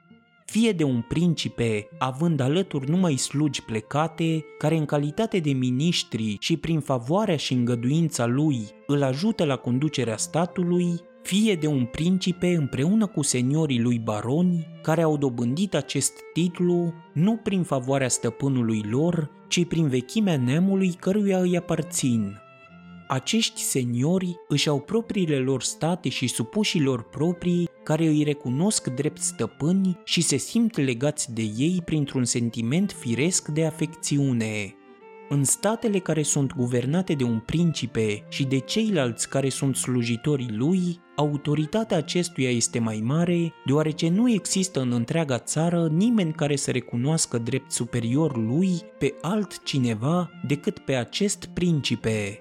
[0.45, 6.57] Fie de un principe, având alături numai slugi plecate, care în calitate de miniștri și
[6.57, 13.05] prin favoarea și îngăduința lui îl ajută la conducerea statului, fie de un principe împreună
[13.07, 19.65] cu seniorii lui baroni, care au dobândit acest titlu nu prin favoarea stăpânului lor, ci
[19.65, 22.37] prin vechimea neamului căruia îi aparțin.
[23.07, 29.99] Acești seniori își au propriile lor state și supușilor proprii care îi recunosc drept stăpâni
[30.03, 34.75] și se simt legați de ei printr-un sentiment firesc de afecțiune.
[35.33, 40.99] În statele care sunt guvernate de un principe și de ceilalți care sunt slujitorii lui,
[41.15, 47.37] autoritatea acestuia este mai mare, deoarece nu există în întreaga țară nimeni care să recunoască
[47.37, 52.39] drept superior lui pe altcineva decât pe acest principe.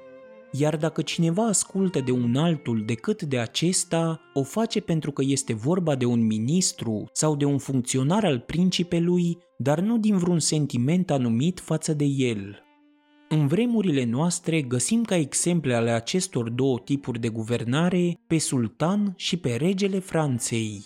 [0.52, 5.54] Iar dacă cineva ascultă de un altul decât de acesta, o face pentru că este
[5.54, 11.10] vorba de un ministru sau de un funcționar al principelui, dar nu din vreun sentiment
[11.10, 12.64] anumit față de el.
[13.32, 19.36] În vremurile noastre găsim ca exemple ale acestor două tipuri de guvernare pe sultan și
[19.36, 20.82] pe regele Franței.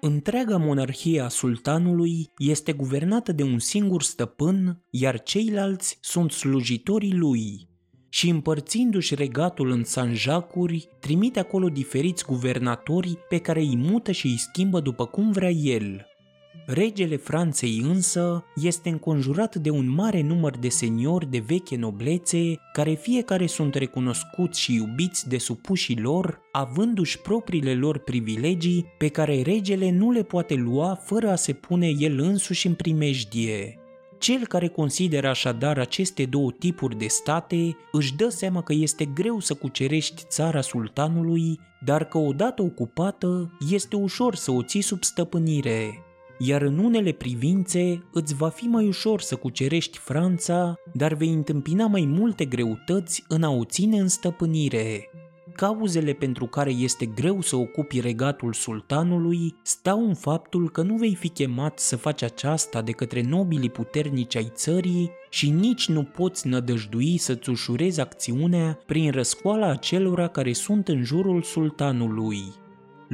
[0.00, 7.68] Întreaga monarhie a sultanului este guvernată de un singur stăpân, iar ceilalți sunt slujitorii lui.
[8.08, 14.38] Și împărțindu-și regatul în sanjacuri, trimite acolo diferiți guvernatori pe care îi mută și îi
[14.38, 16.06] schimbă după cum vrea el–
[16.66, 22.94] Regele Franței însă este înconjurat de un mare număr de seniori de veche noblețe, care
[22.94, 29.90] fiecare sunt recunoscuți și iubiți de supușii lor, avându-și propriile lor privilegii pe care regele
[29.90, 33.78] nu le poate lua fără a se pune el însuși în primejdie.
[34.18, 39.40] Cel care consideră așadar aceste două tipuri de state își dă seama că este greu
[39.40, 46.03] să cucerești țara sultanului, dar că odată ocupată este ușor să o ții sub stăpânire.
[46.38, 51.86] Iar în unele privințe îți va fi mai ușor să cucerești Franța, dar vei întâmpina
[51.86, 55.08] mai multe greutăți în a o ține în stăpânire.
[55.54, 61.14] Cauzele pentru care este greu să ocupi regatul sultanului stau în faptul că nu vei
[61.14, 66.46] fi chemat să faci aceasta de către nobilii puternici ai țării și nici nu poți
[66.46, 72.42] nădăjdui să-ți ușurezi acțiunea prin răscoala acelora care sunt în jurul sultanului.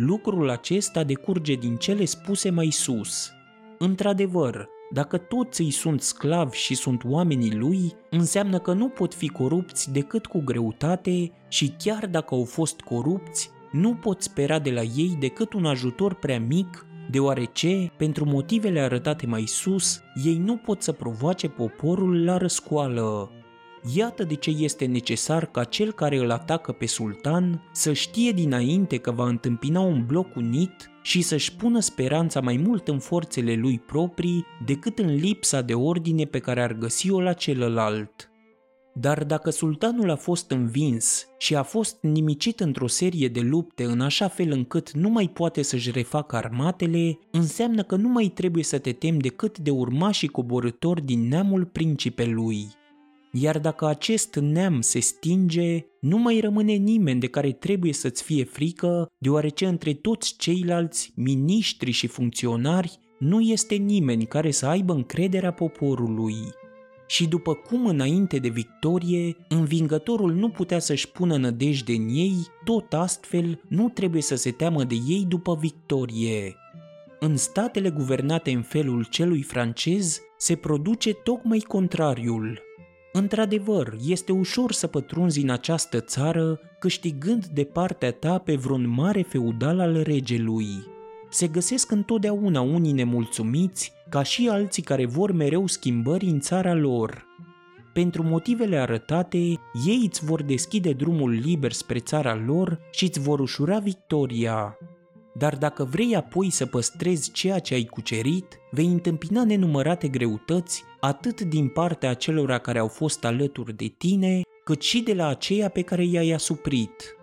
[0.07, 3.31] Lucrul acesta decurge din cele spuse mai sus.
[3.79, 9.29] Într-adevăr, dacă toți îi sunt sclavi și sunt oamenii lui, înseamnă că nu pot fi
[9.29, 14.83] corupți decât cu greutate și chiar dacă au fost corupți, nu pot spera de la
[14.83, 20.83] ei decât un ajutor prea mic, deoarece, pentru motivele arătate mai sus, ei nu pot
[20.83, 23.31] să provoace poporul la răscoală.
[23.95, 28.97] Iată de ce este necesar ca cel care îl atacă pe sultan să știe dinainte
[28.97, 33.79] că va întâmpina un bloc unit și să-și pună speranța mai mult în forțele lui
[33.79, 38.31] proprii decât în lipsa de ordine pe care ar găsi-o la celălalt.
[38.95, 44.01] Dar dacă sultanul a fost învins și a fost nimicit într-o serie de lupte în
[44.01, 48.79] așa fel încât nu mai poate să-și refacă armatele, înseamnă că nu mai trebuie să
[48.79, 52.79] te temi decât de urmașii coborători din neamul principelui
[53.33, 58.45] iar dacă acest neam se stinge, nu mai rămâne nimeni de care trebuie să-ți fie
[58.45, 65.53] frică, deoarece între toți ceilalți, miniștri și funcționari, nu este nimeni care să aibă încrederea
[65.53, 66.35] poporului.
[67.07, 72.93] Și după cum înainte de victorie, învingătorul nu putea să-și pună nădejde în ei, tot
[72.93, 76.55] astfel nu trebuie să se teamă de ei după victorie.
[77.21, 82.61] În statele guvernate în felul celui francez, se produce tocmai contrariul–
[83.13, 89.23] Într-adevăr, este ușor să pătrunzi în această țară câștigând de partea ta pe vreun mare
[89.23, 90.87] feudal al regelui.
[91.31, 97.27] Se găsesc întotdeauna unii nemulțumiți, ca și alții care vor mereu schimbări în țara lor.
[97.93, 99.39] Pentru motivele arătate,
[99.87, 104.79] ei îți vor deschide drumul liber spre țara lor și îți vor ușura victoria.
[105.33, 111.41] Dar dacă vrei apoi să păstrezi ceea ce ai cucerit, vei întâmpina nenumărate greutăți atât
[111.41, 115.83] din partea acelora care au fost alături de tine, cât și de la aceia pe
[115.83, 117.15] care i-ai asuprit.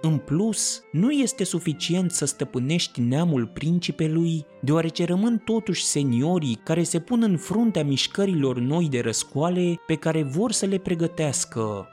[0.00, 7.00] În plus, nu este suficient să stăpânești neamul principelui, deoarece rămân totuși seniorii care se
[7.00, 11.88] pun în fruntea mișcărilor noi de răscoale pe care vor să le pregătească.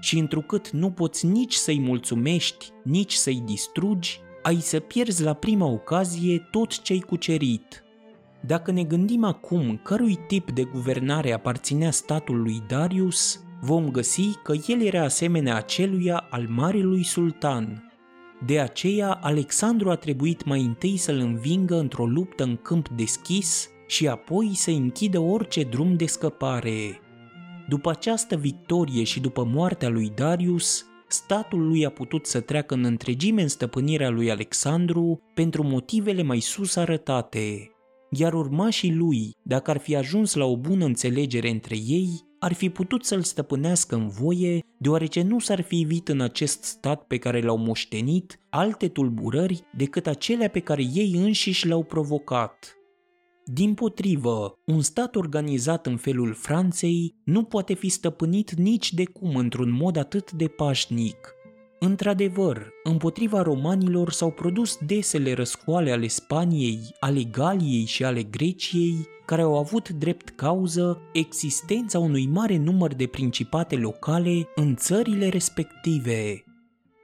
[0.00, 5.66] Și întrucât nu poți nici să-i mulțumești, nici să-i distrugi, ai să pierzi la prima
[5.66, 7.84] ocazie tot ce-ai cucerit.
[8.40, 14.54] Dacă ne gândim acum cărui tip de guvernare aparținea statul lui Darius, vom găsi că
[14.66, 17.90] el era asemenea aceluia al marelui sultan.
[18.44, 24.08] De aceea, Alexandru a trebuit mai întâi să-l învingă într-o luptă în câmp deschis și
[24.08, 27.00] apoi să închidă orice drum de scăpare.
[27.68, 30.86] După această victorie și după moartea lui Darius,
[31.26, 36.40] statul lui a putut să treacă în întregime în stăpânirea lui Alexandru pentru motivele mai
[36.40, 37.70] sus arătate,
[38.10, 42.08] iar urmașii lui, dacă ar fi ajuns la o bună înțelegere între ei,
[42.38, 47.06] ar fi putut să-l stăpânească în voie, deoarece nu s-ar fi evit în acest stat
[47.06, 52.75] pe care l-au moștenit alte tulburări decât acelea pe care ei înșiși le-au provocat.
[53.52, 59.36] Din potrivă, un stat organizat în felul Franței nu poate fi stăpânit nici de cum
[59.36, 61.16] într-un mod atât de pașnic.
[61.78, 69.42] Într-adevăr, împotriva romanilor s-au produs desele răscoale ale Spaniei, ale Galiei și ale Greciei, care
[69.42, 76.45] au avut drept cauză existența unui mare număr de principate locale în țările respective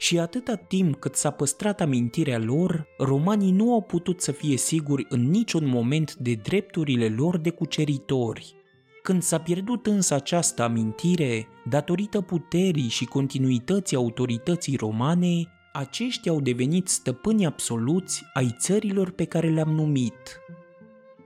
[0.03, 5.07] și atâta timp cât s-a păstrat amintirea lor, romanii nu au putut să fie siguri
[5.09, 8.55] în niciun moment de drepturile lor de cuceritori.
[9.03, 16.89] Când s-a pierdut însă această amintire, datorită puterii și continuității autorității romane, aceștia au devenit
[16.89, 20.41] stăpâni absoluți ai țărilor pe care le-am numit.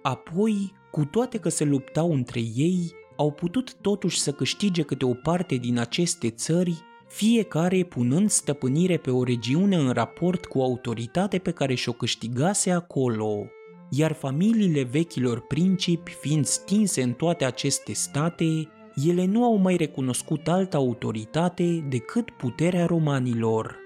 [0.02, 5.14] Apoi, cu toate că se luptau între ei, au putut totuși să câștige câte o
[5.14, 11.50] parte din aceste țări fiecare punând stăpânire pe o regiune în raport cu autoritate pe
[11.50, 13.46] care și-o câștigase acolo,
[13.90, 18.68] iar familiile vechilor principi fiind stinse în toate aceste state,
[19.07, 23.76] ele nu au mai recunoscut altă autoritate decât puterea romanilor.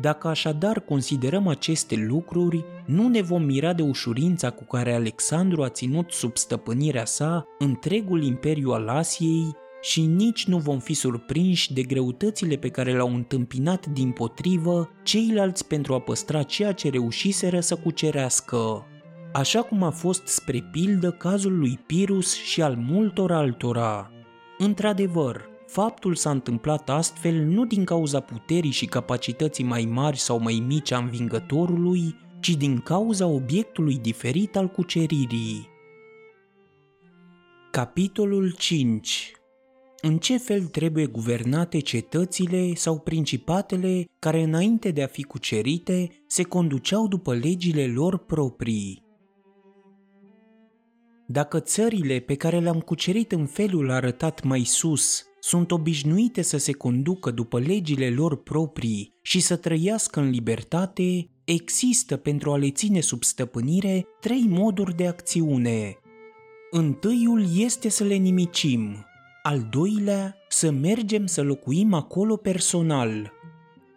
[0.00, 5.68] Dacă așadar considerăm aceste lucruri, nu ne vom mira de ușurința cu care Alexandru a
[5.68, 11.82] ținut sub stăpânirea sa întregul imperiu al Asiei și nici nu vom fi surprinși de
[11.82, 17.76] greutățile pe care le-au întâmpinat din potrivă ceilalți pentru a păstra ceea ce reușiseră să
[17.76, 18.86] cucerească.
[19.32, 24.10] așa cum a fost spre pildă cazul lui Pirus și al multor altora.
[24.58, 30.64] Într-adevăr, faptul s-a întâmplat astfel nu din cauza puterii și capacității mai mari sau mai
[30.66, 35.68] mici a învingătorului, ci din cauza obiectului diferit al cuceririi.
[37.70, 39.32] Capitolul 5
[40.06, 46.42] În ce fel trebuie guvernate cetățile sau principatele care înainte de a fi cucerite se
[46.42, 49.02] conduceau după legile lor proprii?
[51.26, 56.72] Dacă țările pe care le-am cucerit în felul arătat mai sus sunt obișnuite să se
[56.72, 63.00] conducă după legile lor proprii și să trăiască în libertate, există pentru a le ține
[63.00, 65.96] sub stăpânire trei moduri de acțiune.
[66.70, 69.06] Întâiul este să le nimicim,
[69.46, 73.32] al doilea să mergem să locuim acolo personal,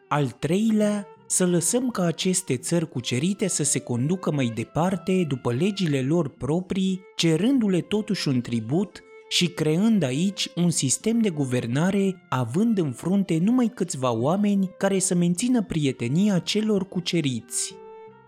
[0.08, 6.02] al treilea să lăsăm ca aceste țări cucerite să se conducă mai departe după legile
[6.02, 12.92] lor proprii, cerându-le totuși un tribut și creând aici un sistem de guvernare având în
[12.92, 17.76] frunte numai câțiva oameni care să mențină prietenia celor cuceriți.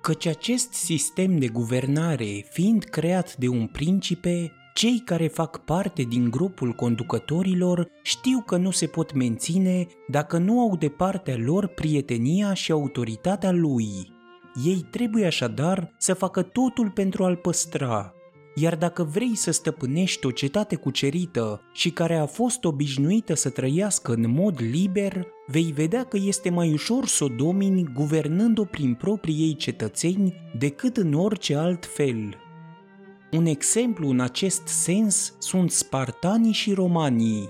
[0.01, 6.29] Căci acest sistem de guvernare, fiind creat de un principe, cei care fac parte din
[6.29, 12.53] grupul conducătorilor știu că nu se pot menține dacă nu au de partea lor prietenia
[12.53, 13.87] și autoritatea lui.
[14.65, 18.13] Ei trebuie așadar să facă totul pentru a-l păstra,
[18.55, 24.13] iar dacă vrei să stăpânești o cetate cucerită și care a fost obișnuită să trăiască
[24.13, 29.35] în mod liber, vei vedea că este mai ușor să o domini guvernând-o prin proprii
[29.35, 32.37] ei cetățeni decât în orice alt fel.
[33.31, 37.49] Un exemplu în acest sens sunt spartanii și romanii.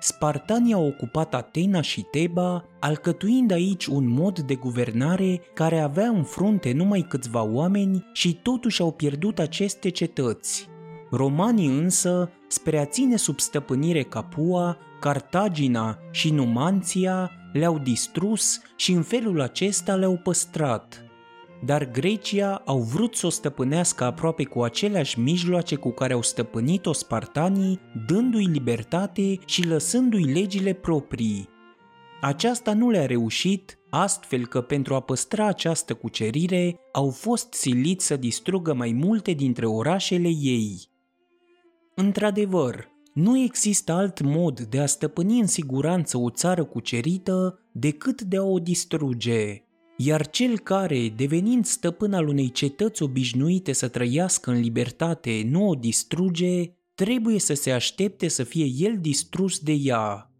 [0.00, 6.22] Spartanii au ocupat Atena și Teba, alcătuind aici un mod de guvernare care avea în
[6.22, 10.68] frunte numai câțiva oameni și totuși au pierdut aceste cetăți.
[11.10, 19.02] Romanii însă, spre a ține sub stăpânire Capua, Cartagina și Numanția, le-au distrus și în
[19.02, 21.09] felul acesta le-au păstrat
[21.64, 26.92] dar Grecia au vrut să o stăpânească aproape cu aceleași mijloace cu care au stăpânit-o
[26.92, 31.48] spartanii, dându-i libertate și lăsându-i legile proprii.
[32.20, 38.16] Aceasta nu le-a reușit, astfel că pentru a păstra această cucerire au fost siliți să
[38.16, 40.88] distrugă mai multe dintre orașele ei.
[41.94, 48.36] Într-adevăr, nu există alt mod de a stăpâni în siguranță o țară cucerită decât de
[48.36, 49.64] a o distruge
[50.02, 55.74] iar cel care, devenind stăpân al unei cetăți obișnuite să trăiască în libertate, nu o
[55.74, 60.30] distruge, trebuie să se aștepte să fie el distrus de ea.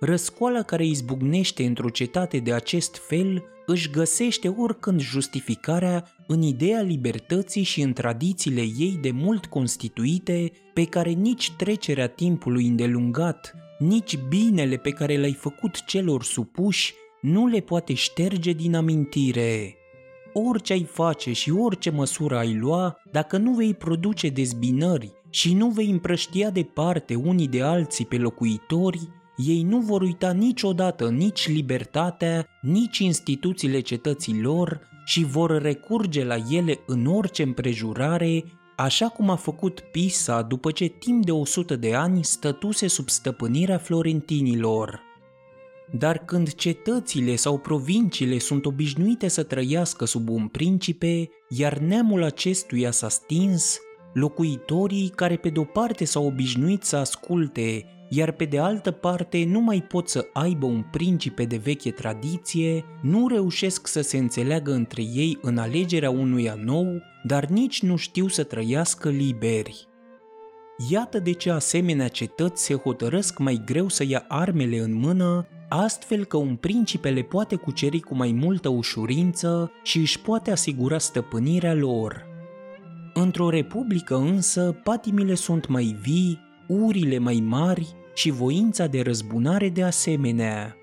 [0.00, 7.62] Răscoala care izbucnește într-o cetate de acest fel își găsește oricând justificarea în ideea libertății
[7.62, 14.76] și în tradițiile ei de mult constituite, pe care nici trecerea timpului îndelungat, nici binele
[14.76, 16.94] pe care l-ai făcut celor supuși
[17.24, 19.76] nu le poate șterge din amintire.
[20.32, 25.68] Orice ai face și orice măsură ai lua, dacă nu vei produce dezbinări și nu
[25.68, 32.46] vei împrăștia departe unii de alții pe locuitori, ei nu vor uita niciodată nici libertatea,
[32.62, 38.44] nici instituțiile cetății lor și vor recurge la ele în orice împrejurare,
[38.76, 43.78] așa cum a făcut Pisa după ce timp de 100 de ani stătuse sub stăpânirea
[43.78, 45.12] florentinilor.
[45.92, 52.90] Dar când cetățile sau provinciile sunt obișnuite să trăiască sub un principe, iar neamul acestuia
[52.90, 53.78] s-a stins,
[54.14, 59.60] locuitorii care pe de-o parte s-au obișnuit să asculte, iar pe de altă parte nu
[59.60, 65.02] mai pot să aibă un principe de veche tradiție, nu reușesc să se înțeleagă între
[65.02, 69.88] ei în alegerea unuia nou, dar nici nu știu să trăiască liberi.
[70.76, 76.24] Iată de ce asemenea cetăți se hotărăsc mai greu să ia armele în mână astfel
[76.24, 81.74] că un principe le poate cuceri cu mai multă ușurință și își poate asigura stăpânirea
[81.74, 82.26] lor.
[83.14, 89.82] Într-o republică însă, patimile sunt mai vii, urile mai mari și voința de răzbunare de
[89.82, 90.76] asemenea.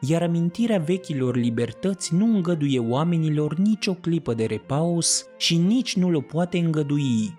[0.00, 6.20] Iar amintirea vechilor libertăți nu îngăduie oamenilor nicio clipă de repaus și nici nu le
[6.20, 7.38] poate îngădui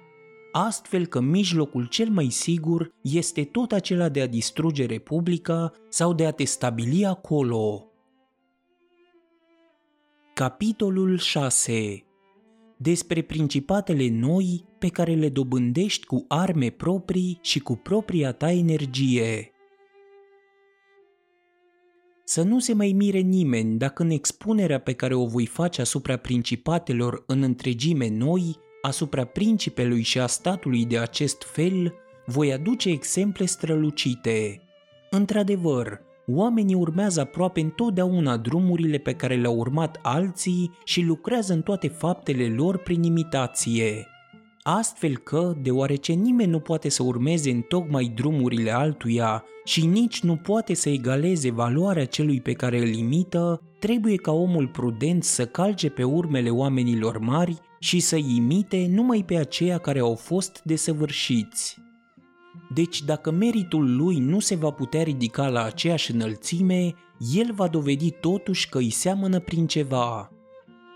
[0.51, 6.25] astfel că mijlocul cel mai sigur este tot acela de a distruge Republica sau de
[6.25, 7.85] a te stabili acolo.
[10.33, 12.03] Capitolul 6
[12.77, 19.51] Despre principatele noi pe care le dobândești cu arme proprii și cu propria ta energie.
[22.23, 26.17] Să nu se mai mire nimeni dacă în expunerea pe care o voi face asupra
[26.17, 31.93] principatelor în întregime noi asupra principelui și a statului de acest fel,
[32.25, 34.61] voi aduce exemple strălucite.
[35.09, 41.87] Într-adevăr, oamenii urmează aproape întotdeauna drumurile pe care le-au urmat alții și lucrează în toate
[41.87, 44.07] faptele lor prin imitație.
[44.63, 50.35] Astfel că, deoarece nimeni nu poate să urmeze în tocmai drumurile altuia și nici nu
[50.35, 55.89] poate să egaleze valoarea celui pe care îl imită, trebuie ca omul prudent să calce
[55.89, 61.77] pe urmele oamenilor mari și să imite numai pe aceia care au fost desăvârșiți.
[62.73, 66.93] Deci dacă meritul lui nu se va putea ridica la aceeași înălțime,
[67.33, 70.31] el va dovedi totuși că îi seamănă prin ceva.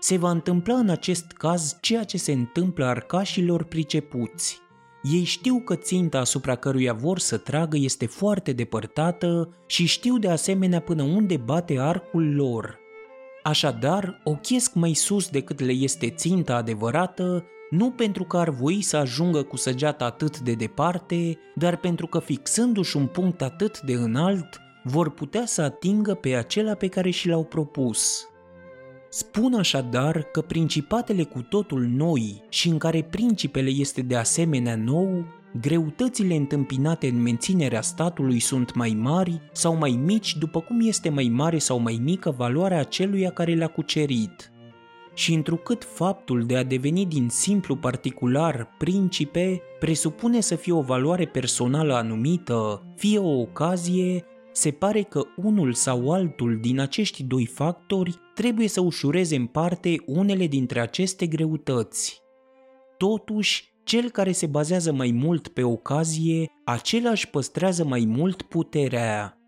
[0.08, 4.60] Se va întâmpla în acest caz ceea ce se întâmplă arcașilor pricepuți.
[5.02, 10.28] Ei știu că ținta asupra căruia vor să tragă este foarte depărtată și știu de
[10.28, 12.78] asemenea până unde bate arcul lor.
[13.42, 18.96] Așadar, ochiesc mai sus decât le este ținta adevărată nu pentru că ar voi să
[18.96, 24.60] ajungă cu săgeata atât de departe, dar pentru că fixându-și un punct atât de înalt,
[24.84, 28.28] vor putea să atingă pe acela pe care și l-au propus.
[29.16, 35.24] Spun așadar că principatele cu totul noi și în care principele este de asemenea nou,
[35.60, 41.28] greutățile întâmpinate în menținerea statului sunt mai mari sau mai mici după cum este mai
[41.34, 44.50] mare sau mai mică valoarea aceluia care le-a cucerit–
[45.14, 51.26] și întrucât faptul de a deveni din simplu particular principe presupune să fie o valoare
[51.26, 58.24] personală anumită, fie o ocazie, se pare că unul sau altul din acești doi factori
[58.36, 62.22] trebuie să ușureze în parte unele dintre aceste greutăți.
[62.96, 69.38] Totuși, cel care se bazează mai mult pe ocazie, acela își păstrează mai mult puterea.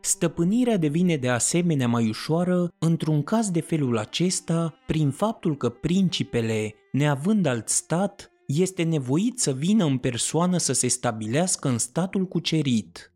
[0.00, 6.74] Stăpânirea devine de asemenea mai ușoară într-un caz de felul acesta prin faptul că principele,
[6.92, 13.12] neavând alt stat, este nevoit să vină în persoană să se stabilească în statul cucerit.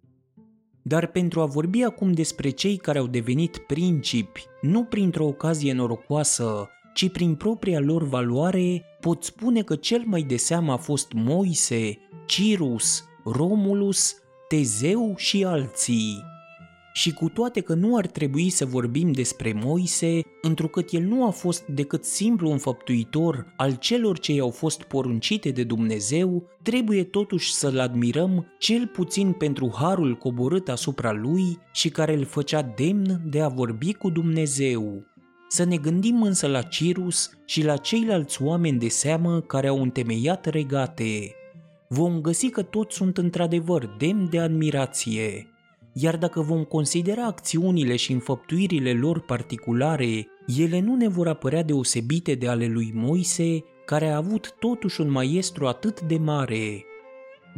[0.82, 6.68] Dar pentru a vorbi acum despre cei care au devenit principi, nu printr-o ocazie norocoasă,
[6.94, 11.98] ci prin propria lor valoare, pot spune că cel mai de seamă a fost Moise,
[12.26, 14.16] Cirus, Romulus,
[14.48, 16.31] Tezeu și alții.
[16.92, 21.30] Și cu toate că nu ar trebui să vorbim despre Moise, întrucât el nu a
[21.30, 27.78] fost decât simplu înfăptuitor al celor ce i-au fost poruncite de Dumnezeu, trebuie totuși să-l
[27.78, 33.48] admirăm cel puțin pentru harul coborât asupra lui și care îl făcea demn de a
[33.48, 35.04] vorbi cu Dumnezeu.
[35.48, 40.46] Să ne gândim însă la Cirus și la ceilalți oameni de seamă care au întemeiat
[40.46, 41.34] regate.
[41.88, 45.51] Vom găsi că toți sunt într-adevăr demni de admirație
[45.92, 50.26] iar dacă vom considera acțiunile și înfăptuirile lor particulare,
[50.58, 55.10] ele nu ne vor apărea deosebite de ale lui Moise, care a avut totuși un
[55.10, 56.84] maestru atât de mare.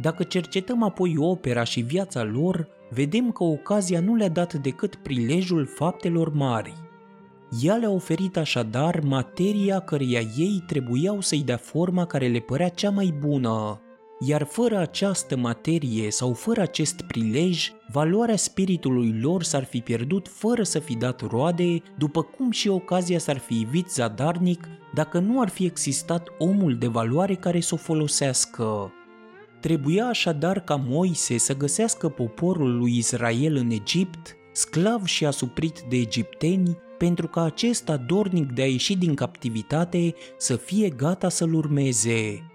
[0.01, 5.65] Dacă cercetăm apoi opera și viața lor, vedem că ocazia nu le-a dat decât prilejul
[5.65, 6.73] faptelor mari.
[7.61, 12.89] Ea le-a oferit așadar materia căreia ei trebuiau să-i dea forma care le părea cea
[12.89, 13.79] mai bună,
[14.25, 20.63] iar fără această materie sau fără acest prilej, valoarea spiritului lor s-ar fi pierdut fără
[20.63, 25.49] să fi dat roade, după cum și ocazia s-ar fi ivit zadarnic dacă nu ar
[25.49, 28.93] fi existat omul de valoare care să o folosească.
[29.61, 35.95] Trebuia așadar ca Moise să găsească poporul lui Israel în Egipt, sclav și asuprit de
[35.95, 42.45] egipteni, pentru ca acesta dornic de a ieși din captivitate să fie gata să-l urmeze.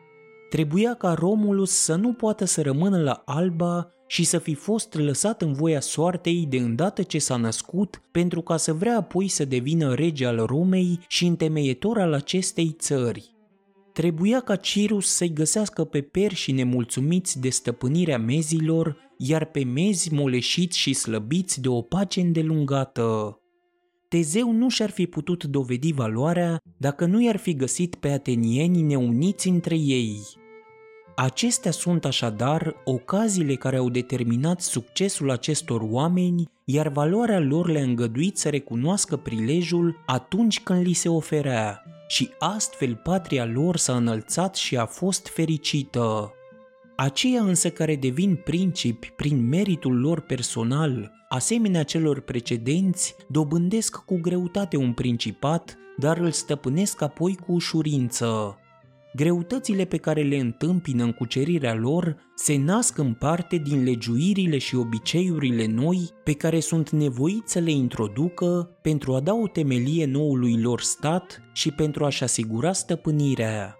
[0.50, 5.42] Trebuia ca Romulus să nu poată să rămână la Alba și să fi fost lăsat
[5.42, 9.94] în voia soartei de îndată ce s-a născut, pentru ca să vrea apoi să devină
[9.94, 13.34] rege al Romei și întemeietor al acestei țări.
[13.92, 20.78] Trebuia ca Cirus să-i găsească pe perși nemulțumiți de stăpânirea mezilor, iar pe mezi moleșiți
[20.78, 23.40] și slăbiți de o pace îndelungată.
[24.08, 29.48] Tezeu nu și-ar fi putut dovedi valoarea dacă nu i-ar fi găsit pe atenieni neuniți
[29.48, 30.39] între ei.
[31.22, 38.38] Acestea sunt așadar ocaziile care au determinat succesul acestor oameni, iar valoarea lor le-a îngăduit
[38.38, 44.76] să recunoască prilejul atunci când li se oferea și astfel patria lor s-a înălțat și
[44.76, 46.32] a fost fericită.
[46.96, 54.76] Aceia însă care devin principi prin meritul lor personal, asemenea celor precedenți, dobândesc cu greutate
[54.76, 58.58] un principat, dar îl stăpânesc apoi cu ușurință.
[59.14, 64.76] Greutățile pe care le întâmpină în cucerirea lor se nasc în parte din legiuirile și
[64.76, 70.60] obiceiurile noi pe care sunt nevoiți să le introducă pentru a da o temelie noului
[70.60, 73.74] lor stat și pentru a-și asigura stăpânirea.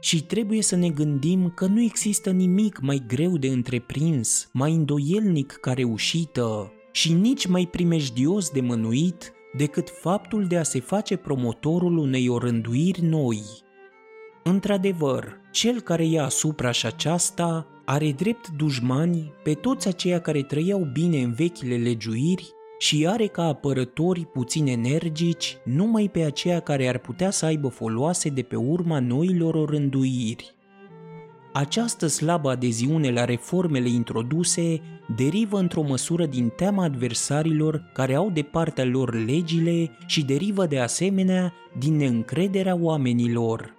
[0.00, 5.52] Și trebuie să ne gândim că nu există nimic mai greu de întreprins, mai îndoielnic
[5.52, 11.96] ca reușită și nici mai primejdios de mânuit decât faptul de a se face promotorul
[11.96, 13.42] unei orânduiri noi.
[14.50, 20.88] Într-adevăr, cel care ia asupra și aceasta are drept dușmani pe toți aceia care trăiau
[20.92, 26.98] bine în vechile legiuiri și are ca apărători puțin energici numai pe aceia care ar
[26.98, 30.54] putea să aibă foloase de pe urma noilor orânduiri.
[31.52, 34.80] Această slabă adeziune la reformele introduse
[35.16, 40.78] derivă într-o măsură din teama adversarilor care au de partea lor legile și derivă de
[40.78, 43.76] asemenea din neîncrederea oamenilor.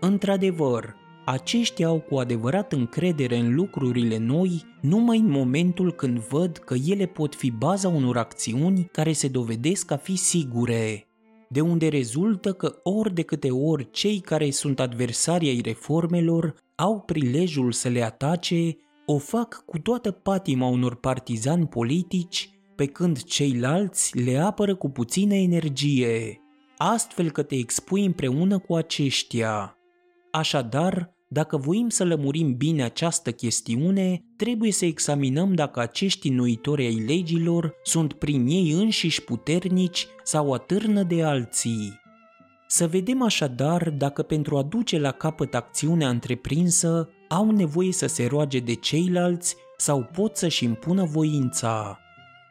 [0.00, 0.94] Într-adevăr,
[1.24, 7.06] aceștia au cu adevărat încredere în lucrurile noi numai în momentul când văd că ele
[7.06, 11.06] pot fi baza unor acțiuni care se dovedesc a fi sigure,
[11.48, 17.00] de unde rezultă că ori de câte ori cei care sunt adversarii ai reformelor au
[17.00, 18.76] prilejul să le atace,
[19.06, 25.34] o fac cu toată patima unor partizani politici, pe când ceilalți le apără cu puțină
[25.34, 26.40] energie,
[26.76, 29.75] astfel că te expui împreună cu aceștia.
[30.36, 37.04] Așadar, dacă voim să lămurim bine această chestiune, trebuie să examinăm dacă acești nuitori ai
[37.06, 42.00] legilor sunt prin ei înșiși puternici sau atârnă de alții.
[42.66, 48.26] Să vedem așadar dacă pentru a duce la capăt acțiunea întreprinsă au nevoie să se
[48.26, 51.98] roage de ceilalți sau pot să-și impună voința.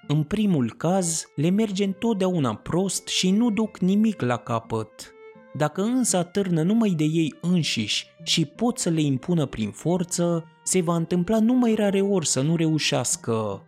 [0.08, 5.15] În primul caz, le merge întotdeauna prost și nu duc nimic la capăt.
[5.58, 10.82] Dacă însă atârnă numai de ei înșiși și pot să le impună prin forță, se
[10.82, 13.66] va întâmpla numai rare ori să nu reușească.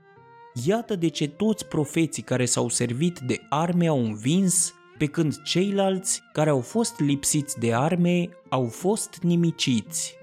[0.66, 6.22] Iată de ce toți profeții care s-au servit de arme au învins, pe când ceilalți
[6.34, 10.16] care au fost lipsiți de arme au fost nimiciți.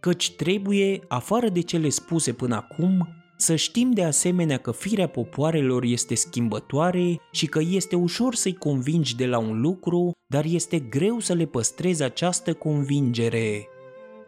[0.00, 3.08] Căci trebuie, afară de cele spuse până acum,
[3.42, 9.16] să știm de asemenea că firea popoarelor este schimbătoare și că este ușor să-i convingi
[9.16, 13.66] de la un lucru, dar este greu să le păstrezi această convingere.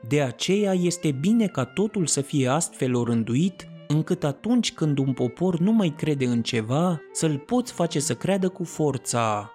[0.09, 5.59] De aceea este bine ca totul să fie astfel orânduit, încât atunci când un popor
[5.59, 9.53] nu mai crede în ceva, să-l poți face să creadă cu forța.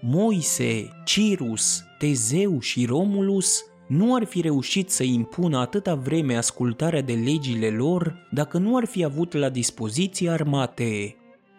[0.00, 7.12] Moise, Cirus, Tezeu și Romulus nu ar fi reușit să impună atâta vreme ascultarea de
[7.12, 11.16] legile lor dacă nu ar fi avut la dispoziție armate.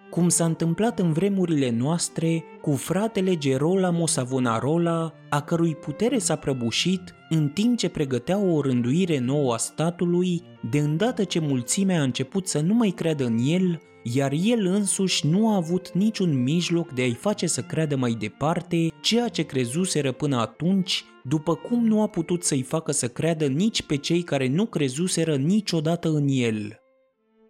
[0.10, 7.16] Cum s-a întâmplat în vremurile noastre cu fratele Gerolamo Savonarola, a cărui putere s-a prăbușit
[7.30, 12.48] în timp ce pregătea o rânduire nouă a statului, de îndată ce mulțimea a început
[12.48, 13.82] să nu mai creadă în el,
[14.14, 18.88] iar el însuși nu a avut niciun mijloc de a-i face să creadă mai departe
[19.02, 23.82] ceea ce crezuseră până atunci, după cum nu a putut să-i facă să creadă nici
[23.82, 26.80] pe cei care nu crezuseră niciodată în el.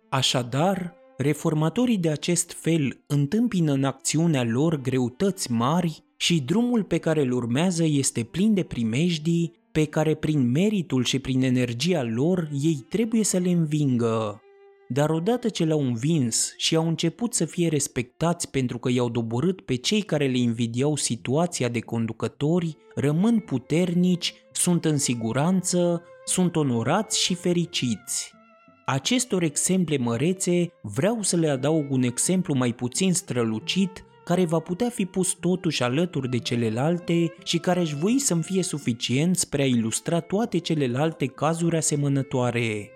[0.10, 7.22] Așadar, reformatorii de acest fel întâmpină în acțiunea lor greutăți mari și drumul pe care
[7.22, 12.86] îl urmează este plin de primejdii pe care prin meritul și prin energia lor ei
[12.90, 14.40] trebuie să le învingă.
[14.88, 19.62] Dar odată ce le-au învins și au început să fie respectați pentru că i-au doborât
[19.62, 27.22] pe cei care le invidiau situația de conducători, rămân puternici, sunt în siguranță, sunt onorați
[27.22, 28.34] și fericiți.
[28.86, 34.90] Acestor exemple mărețe vreau să le adaug un exemplu mai puțin strălucit care va putea
[34.90, 39.66] fi pus totuși alături de celelalte și care își voi să-mi fie suficient spre a
[39.66, 42.95] ilustra toate celelalte cazuri asemănătoare.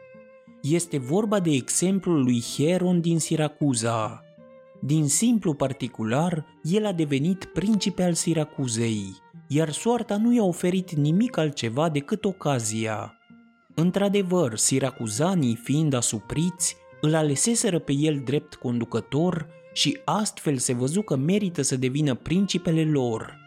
[0.62, 4.24] Este vorba de exemplul lui Hieron din Siracuza.
[4.82, 9.16] Din simplu particular, el a devenit principe al Siracuzei,
[9.48, 13.14] iar soarta nu i-a oferit nimic altceva decât ocazia.
[13.76, 21.16] Într-adevăr, siracuzanii fiind asupriți, îl aleseseră pe el drept conducător și astfel se văzu că
[21.16, 23.38] merită să devină principele lor.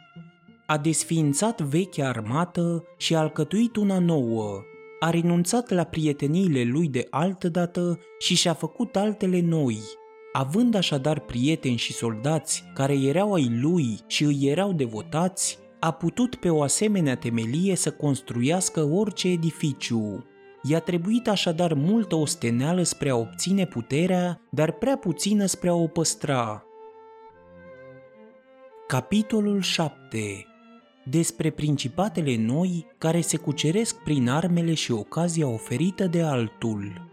[0.67, 4.63] A desființat vechea armată și a alcătuit una nouă,
[5.03, 9.79] a renunțat la prieteniile lui de altădată și și-a făcut altele noi.
[10.33, 16.35] Având așadar prieteni și soldați care erau ai lui și îi erau devotați, a putut
[16.35, 20.25] pe o asemenea temelie să construiască orice edificiu.
[20.63, 25.87] I-a trebuit așadar multă osteneală spre a obține puterea, dar prea puțină spre a o
[25.87, 26.65] păstra.
[28.87, 30.47] Capitolul 7
[31.05, 37.11] despre principatele noi care se cuceresc prin armele și ocazia oferită de altul.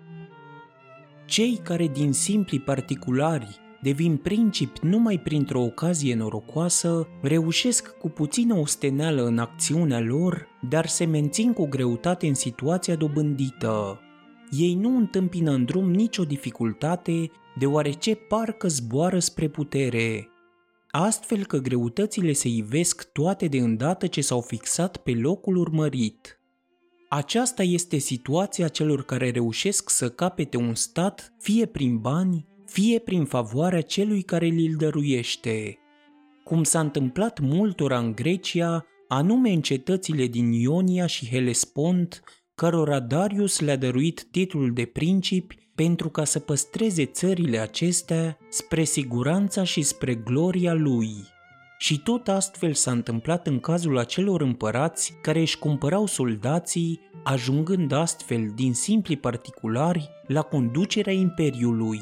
[1.26, 9.26] Cei care din simpli particulari devin principi numai printr-o ocazie norocoasă, reușesc cu puțină osteneală
[9.26, 14.00] în acțiunea lor, dar se mențin cu greutate în situația dobândită.
[14.52, 20.29] Ei nu întâmpină în drum nicio dificultate, deoarece parcă zboară spre putere.
[20.92, 26.34] Astfel că greutățile se ivesc toate de îndată ce s-au fixat pe locul urmărit–
[27.10, 33.26] aceasta este situația celor care reușesc să capete un stat fie prin bani, fie prin
[33.26, 35.78] favoarea celui care li-l dăruiește.
[36.44, 42.24] Cum s-a întâmplat multora în Grecia, anume în cetățile din Ionia și Helespont,
[42.56, 49.64] cărora Darius le-a dăruit titlul de principi pentru ca să păstreze țările acestea spre siguranța
[49.64, 51.10] și spre gloria lui.
[51.78, 58.52] Și tot astfel s-a întâmplat în cazul acelor împărați care își cumpărau soldații, ajungând astfel
[58.56, 62.00] din simpli particulari la conducerea imperiului.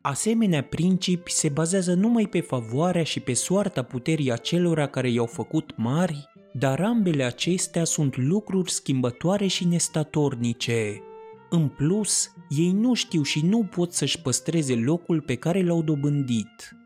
[0.00, 5.72] Asemenea principi se bazează numai pe favoarea și pe soarta puterii acelora care i-au făcut
[5.76, 11.02] mari, dar ambele acestea sunt lucruri schimbătoare și nestatornice.
[11.54, 16.76] În plus, ei nu știu și nu pot să-și păstreze locul pe care l-au dobândit.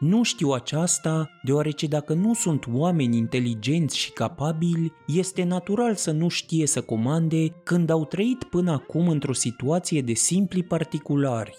[0.00, 6.28] Nu știu aceasta deoarece dacă nu sunt oameni inteligenți și capabili, este natural să nu
[6.28, 11.56] știe să comande când au trăit până acum într-o situație de simpli particulari.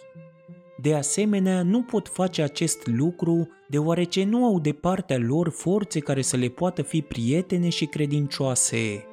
[0.81, 6.21] De asemenea, nu pot face acest lucru deoarece nu au de partea lor forțe care
[6.21, 9.08] să le poată fi prietene și credincioase.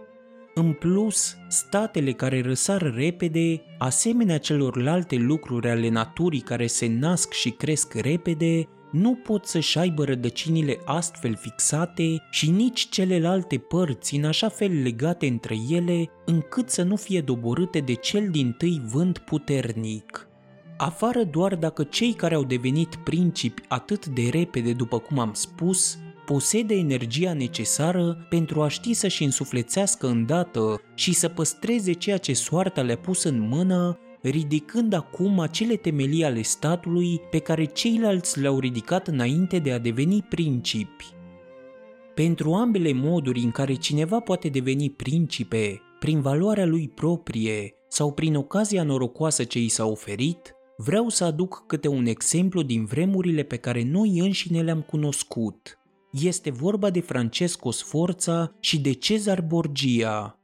[0.59, 7.51] În plus, statele care răsar repede, asemenea celorlalte lucruri ale naturii care se nasc și
[7.51, 14.49] cresc repede, nu pot să-și aibă rădăcinile astfel fixate și nici celelalte părți în așa
[14.49, 20.29] fel legate între ele, încât să nu fie doborâte de cel din tâi vânt puternic.
[20.77, 25.99] Afară doar dacă cei care au devenit principi atât de repede după cum am spus,
[26.27, 32.83] posede energia necesară pentru a ști să-și însuflețească îndată și să păstreze ceea ce soarta
[32.83, 39.09] le-a pus în mână ridicând acum acele temelii ale statului pe care ceilalți le-au ridicat
[39.09, 41.05] înainte de a deveni principi.
[42.15, 48.37] Pentru ambele moduri în care cineva poate deveni principe, prin valoarea lui proprie sau prin
[48.37, 53.57] ocazia norocoasă ce i s-a oferit, vreau să aduc câte un exemplu din vremurile pe
[53.57, 55.79] care noi înșine le-am cunoscut.
[56.11, 60.41] Este vorba de Francesco Sforza și de Cezar Borgia,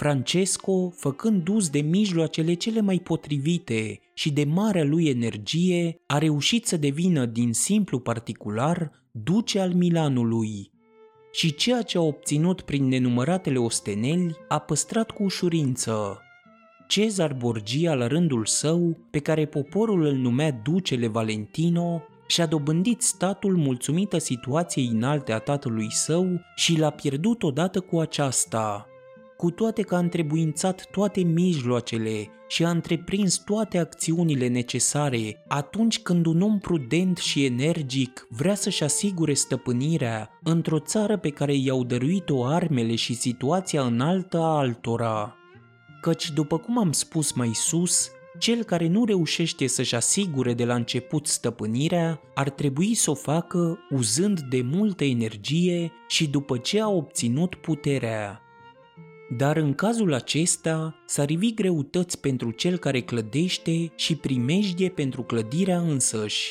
[0.00, 6.66] Francesco, făcând uz de mijloacele cele mai potrivite și de marea lui energie, a reușit
[6.66, 10.70] să devină din simplu particular duce al Milanului.
[11.32, 16.20] Și ceea ce a obținut prin nenumăratele osteneli a păstrat cu ușurință.
[16.88, 23.56] Cezar Borgia, la rândul său, pe care poporul îl numea Ducele Valentino, și-a dobândit statul
[23.56, 28.84] mulțumită situației înalte a tatălui său și l-a pierdut odată cu aceasta–
[29.40, 36.26] cu toate că a întrebuințat toate mijloacele și a întreprins toate acțiunile necesare atunci când
[36.26, 42.44] un om prudent și energic vrea să-și asigure stăpânirea într-o țară pe care i-au dăruit-o
[42.44, 45.36] armele și situația înaltă a altora.
[46.00, 50.74] Căci, după cum am spus mai sus, cel care nu reușește să-și asigure de la
[50.74, 56.88] început stăpânirea ar trebui să o facă uzând de multă energie și după ce a
[56.88, 58.40] obținut puterea.
[59.36, 65.78] Dar în cazul acesta s-ar rivi greutăți pentru cel care clădește și primejdie pentru clădirea
[65.78, 66.50] însăși.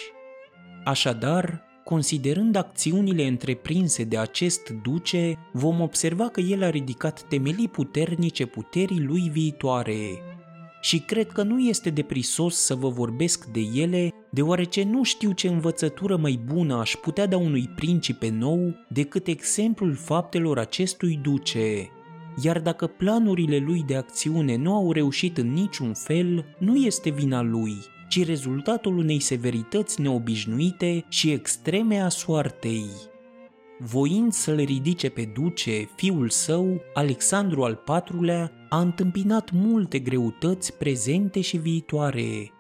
[0.86, 8.46] Așadar, considerând acțiunile întreprinse de acest duce, vom observa că el a ridicat temelii puternice
[8.46, 10.22] puterii lui viitoare.
[10.82, 15.48] Și cred că nu este deprisos să vă vorbesc de ele, deoarece nu știu ce
[15.48, 21.90] învățătură mai bună aș putea da unui principe nou decât exemplul faptelor acestui duce
[22.42, 27.42] iar dacă planurile lui de acțiune nu au reușit în niciun fel, nu este vina
[27.42, 27.76] lui,
[28.10, 32.90] ci rezultatul unei severități neobișnuite și extreme a soartei.
[33.82, 41.42] Voind să-l ridice pe duce, fiul său, Alexandru al IV-lea, a întâmpinat multe greutăți prezente
[41.42, 42.52] și viitoare.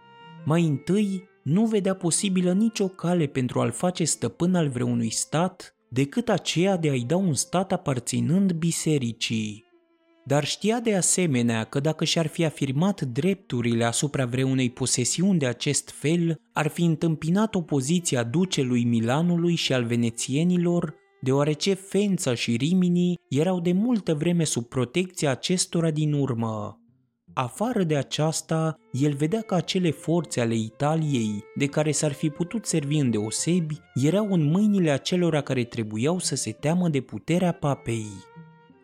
[0.45, 6.29] Mai întâi, nu vedea posibilă nicio cale pentru a-l face stăpân al vreunui stat decât
[6.29, 9.67] aceea de a-i da un stat aparținând bisericii
[10.29, 15.89] dar știa de asemenea că dacă și-ar fi afirmat drepturile asupra vreunei posesiuni de acest
[15.89, 23.59] fel, ar fi întâmpinat opoziția ducelui Milanului și al venețienilor, deoarece Fența și Rimini erau
[23.59, 26.79] de multă vreme sub protecția acestora din urmă.
[27.33, 32.65] Afară de aceasta, el vedea că acele forțe ale Italiei, de care s-ar fi putut
[32.65, 38.07] servi în deosebi, erau în mâinile acelora care trebuiau să se teamă de puterea papei.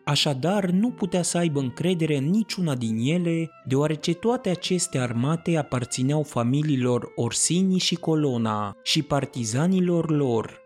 [0.04, 6.22] Așadar, nu putea să aibă încredere în niciuna din ele, deoarece toate aceste armate aparțineau
[6.22, 10.65] familiilor Orsini și Colona și partizanilor lor.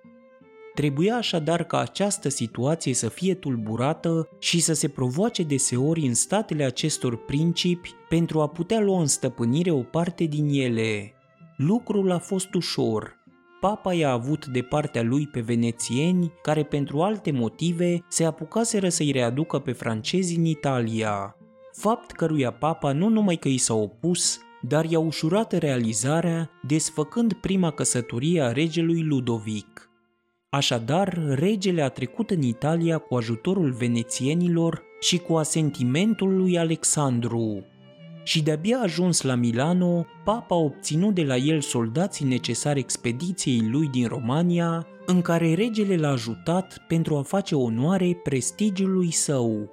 [0.81, 6.65] Trebuia așadar ca această situație să fie tulburată și să se provoace deseori în statele
[6.65, 11.13] acestor principi pentru a putea lua în stăpânire o parte din ele.
[11.57, 13.17] Lucrul a fost ușor,
[13.61, 19.11] papa i-a avut de partea lui pe venețieni, care pentru alte motive se apucaseră să-i
[19.11, 21.37] readucă pe francezi în Italia.
[21.73, 27.71] Fapt căruia papa nu numai că i s-a opus, dar i-a ușurat realizarea, desfăcând prima
[27.71, 29.90] căsătorie a regelui Ludovic.
[30.53, 37.65] Așadar, regele a trecut în Italia cu ajutorul venețienilor și cu asentimentul lui Alexandru,
[38.25, 43.89] și de-abia ajuns la Milano, papa a obținut de la el soldații necesari expediției lui
[43.89, 49.71] din Romania, în care regele l-a ajutat pentru a face onoare prestigiului său.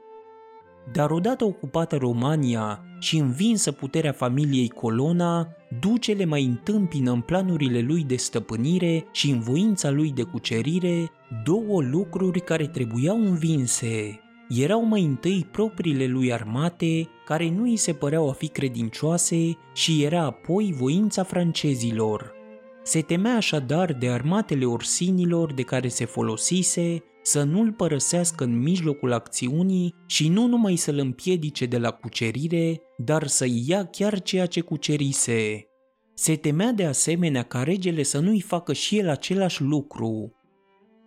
[0.91, 5.47] Dar odată ocupată Romania și învinsă puterea familiei Colona,
[5.79, 11.11] ducele mai întâmpină în planurile lui de stăpânire și în voința lui de cucerire
[11.43, 17.93] două lucruri care trebuiau învinse erau mai întâi propriile lui armate, care nu îi se
[17.93, 22.35] păreau a fi credincioase și era apoi voința francezilor.
[22.83, 29.11] Se temea așadar de armatele orsinilor de care se folosise să nu-l părăsească în mijlocul
[29.11, 34.61] acțiunii și nu numai să-l împiedice de la cucerire, dar să-i ia chiar ceea ce
[34.61, 35.65] cucerise.
[36.13, 40.31] Se temea de asemenea ca regele să nu-i facă și el același lucru.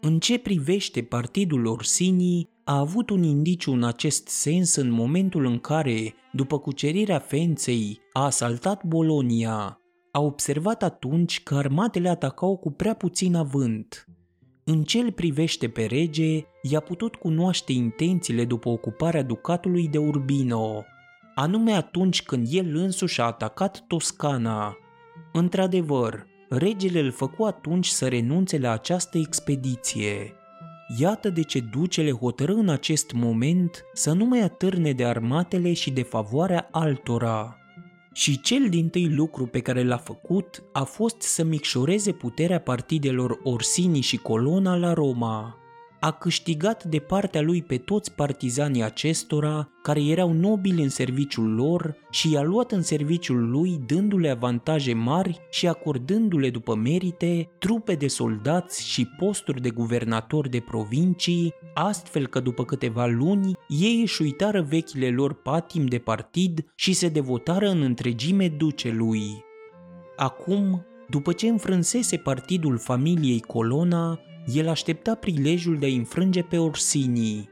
[0.01, 5.59] În ce privește partidul Orsinii, a avut un indiciu în acest sens în momentul în
[5.59, 9.81] care, după cucerirea Fenței, a asaltat Bolonia.
[10.13, 14.05] A observat atunci că armatele atacau cu prea puțin avânt.
[14.73, 20.85] În ce privește pe rege, i-a putut cunoaște intențiile după ocuparea ducatului de Urbino,
[21.35, 24.77] anume atunci când el însuși a atacat Toscana.
[25.33, 30.33] Într-adevăr, regele îl făcu atunci să renunțe la această expediție.
[30.99, 35.91] Iată de ce ducele hotărâ în acest moment să nu mai atârne de armatele și
[35.91, 37.60] de favoarea altora.
[38.21, 43.41] Și cel din tâi lucru pe care l-a făcut a fost să micșoreze puterea partidelor
[43.43, 45.60] Orsini și Colona la Roma
[46.01, 51.97] a câștigat de partea lui pe toți partizanii acestora care erau nobili în serviciul lor
[52.11, 58.09] și i-a luat în serviciul lui dându-le avantaje mari și acordându-le după merite trupe de
[58.09, 64.63] soldați și posturi de guvernatori de provincii, astfel că după câteva luni ei își uitară
[64.63, 69.45] vechile lor patim de partid și se devotară în întregime ducelui.
[70.17, 77.49] Acum, după ce înfrânsese partidul familiei Colona, el aștepta prilejul de a înfrânge pe Orsini.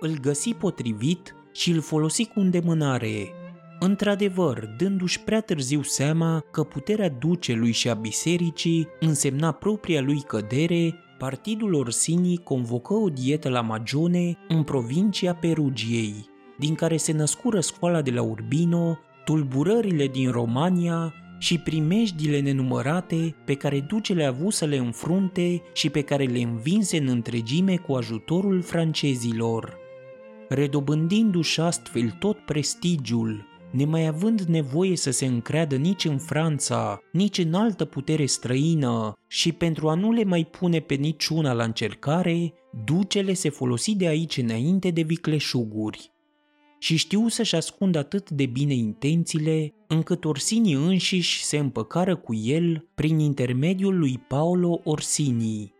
[0.00, 3.32] Îl găsi potrivit și îl folosi cu îndemânare.
[3.80, 10.94] Într-adevăr, dându-și prea târziu seama că puterea ducelui și a bisericii însemna propria lui cădere,
[11.18, 16.14] partidul Orsini convocă o dietă la Magione în provincia Perugiei,
[16.58, 23.54] din care se născură școala de la Urbino, tulburările din Romania și primejdile nenumărate pe
[23.54, 27.92] care ducele a avut să le înfrunte și pe care le învinse în întregime cu
[27.92, 29.76] ajutorul francezilor.
[30.48, 37.54] Redobândindu-și astfel tot prestigiul, nemai având nevoie să se încreadă nici în Franța, nici în
[37.54, 42.52] altă putere străină și pentru a nu le mai pune pe niciuna la încercare,
[42.84, 46.12] ducele se folosi de aici înainte de vicleșuguri
[46.78, 52.88] și știu să-și ascundă atât de bine intențiile, încât Orsini înșiși se împăcară cu el
[52.94, 55.76] prin intermediul lui Paolo Orsini.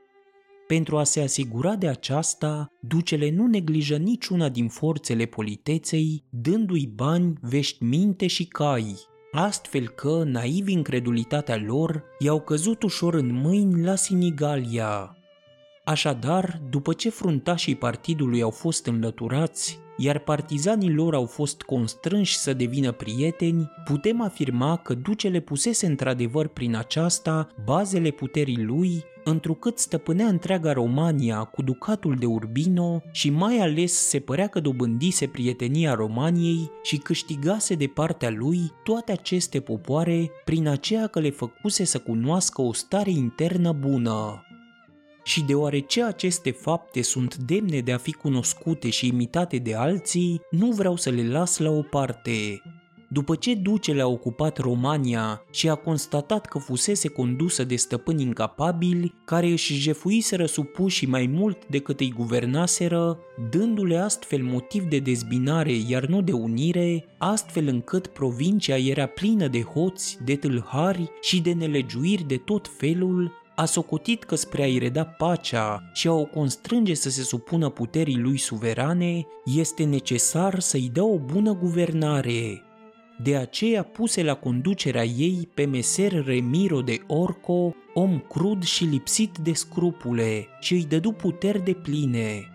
[0.66, 7.32] Pentru a se asigura de aceasta, ducele nu neglijă niciuna din forțele politeței, dându-i bani,
[7.40, 8.94] veștiminte și cai,
[9.32, 15.16] astfel că, naivi incredulitatea lor, i-au căzut ușor în mâini la Sinigalia.
[15.84, 22.52] Așadar, după ce fruntașii partidului au fost înlăturați, iar partizanii lor au fost constrânși să
[22.52, 30.26] devină prieteni, putem afirma că ducele pusese într-adevăr prin aceasta bazele puterii lui, întrucât stăpânea
[30.26, 36.70] întreaga Romania cu ducatul de Urbino și mai ales se părea că dobândise prietenia Romaniei
[36.82, 42.62] și câștigase de partea lui toate aceste popoare prin aceea că le făcuse să cunoască
[42.62, 44.42] o stare internă bună
[45.28, 50.70] și deoarece aceste fapte sunt demne de a fi cunoscute și imitate de alții, nu
[50.70, 52.62] vreau să le las la o parte.
[53.10, 59.14] după ce ducele a ocupat Romania și a constatat că fusese condusă de stăpâni incapabili,
[59.24, 63.18] care își jefuiseră supuși mai mult decât îi guvernaseră,
[63.50, 69.62] dându-le astfel motiv de dezbinare, iar nu de unire, astfel încât provincia era plină de
[69.62, 75.04] hoți, de tâlhari și de nelegiuiri de tot felul, a socotit că spre a-i reda
[75.04, 81.04] pacea și a o constrânge să se supună puterii lui suverane, este necesar să-i dea
[81.04, 82.62] o bună guvernare.
[83.22, 89.38] De aceea puse la conducerea ei pe meser Remiro de Orco, om crud și lipsit
[89.38, 92.48] de scrupule, și îi dădu puteri de pline.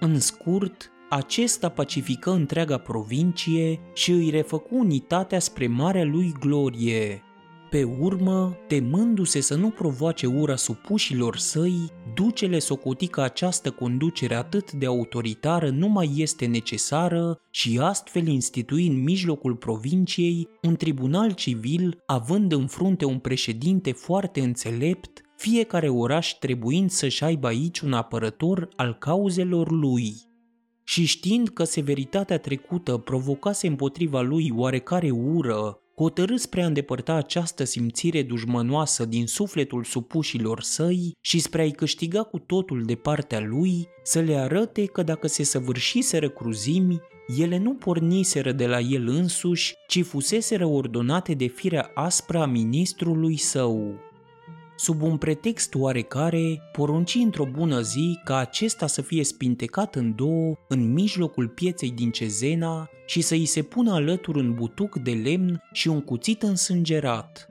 [0.00, 7.22] În scurt, acesta pacifică întreaga provincie și îi refăcu unitatea spre marea lui glorie.
[7.70, 14.72] Pe urmă, temându-se să nu provoace ura supușilor săi, ducele socoti că această conducere atât
[14.72, 22.02] de autoritară nu mai este necesară și astfel institui în mijlocul provinciei un tribunal civil,
[22.06, 28.68] având în frunte un președinte foarte înțelept, fiecare oraș trebuind să-și aibă aici un apărător
[28.76, 30.14] al cauzelor lui.
[30.84, 37.64] Și știind că severitatea trecută provocase împotriva lui oarecare ură hotărât spre a îndepărta această
[37.64, 43.88] simțire dușmănoasă din sufletul supușilor săi și spre a-i câștiga cu totul de partea lui,
[44.02, 47.00] să le arate că dacă se săvârșiseră cruzimi,
[47.38, 53.36] ele nu porniseră de la el însuși, ci fuseseră ordonate de firea aspră a ministrului
[53.36, 54.06] său
[54.78, 60.54] sub un pretext oarecare, porunci într-o bună zi ca acesta să fie spintecat în două
[60.68, 65.62] în mijlocul pieței din Cezena și să îi se pună alături un butuc de lemn
[65.72, 67.48] și un cuțit însângerat.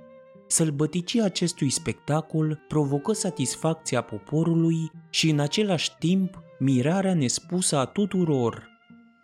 [0.48, 8.68] Sălbăticia acestui spectacol provocă satisfacția poporului și în același timp mirarea nespusă a tuturor.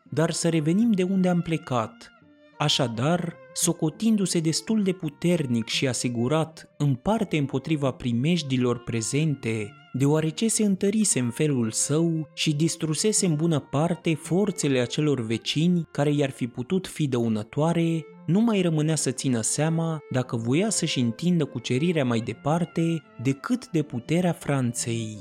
[0.09, 2.11] Dar să revenim de unde am plecat.
[2.57, 11.19] Așadar, socotindu-se destul de puternic și asigurat în parte împotriva primejdilor prezente, deoarece se întărise
[11.19, 16.87] în felul său și distrusese în bună parte forțele acelor vecini care i-ar fi putut
[16.87, 23.03] fi dăunătoare, nu mai rămânea să țină seama dacă voia să-și întindă cucerirea mai departe
[23.21, 25.17] decât de puterea Franței.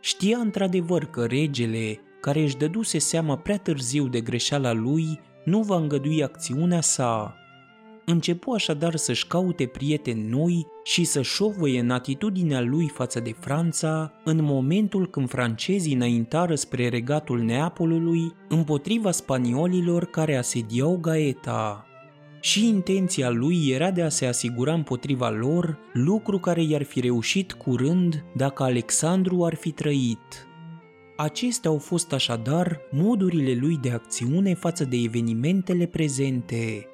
[0.00, 5.76] Știa într-adevăr că regele, care își dăduse seama prea târziu de greșeala lui, nu va
[5.76, 7.36] îngădui acțiunea sa,
[8.04, 14.12] începu așadar să-și caute prieteni noi și să șovăie în atitudinea lui față de Franța
[14.24, 21.86] în momentul când francezii înaintară spre regatul Neapolului împotriva spaniolilor care asediau Gaeta.
[22.40, 27.52] Și intenția lui era de a se asigura împotriva lor, lucru care i-ar fi reușit
[27.52, 30.46] curând dacă Alexandru ar fi trăit.
[31.16, 36.86] Acestea au fost așadar modurile lui de acțiune față de evenimentele prezente.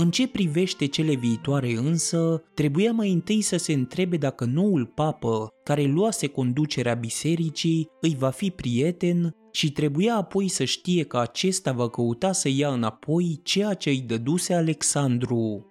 [0.00, 5.48] În ce privește cele viitoare însă, trebuia mai întâi să se întrebe dacă noul papă,
[5.64, 11.72] care luase conducerea bisericii, îi va fi prieten și trebuia apoi să știe că acesta
[11.72, 15.66] va căuta să ia înapoi ceea ce îi dăduse Alexandru.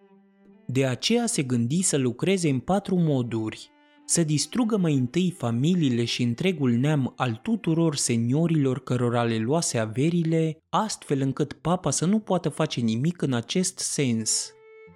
[0.66, 3.72] De aceea se gândi să lucreze în patru moduri
[4.10, 10.58] să distrugă mai întâi familiile și întregul neam al tuturor seniorilor cărora le luase averile,
[10.70, 14.52] astfel încât papa să nu poată face nimic în acest sens.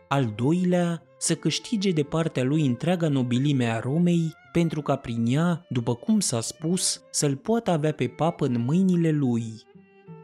[0.08, 5.66] Al doilea, să câștige de partea lui întreaga nobilime a Romei, pentru ca prin ea,
[5.70, 9.44] după cum s-a spus, să-l poată avea pe papă în mâinile lui.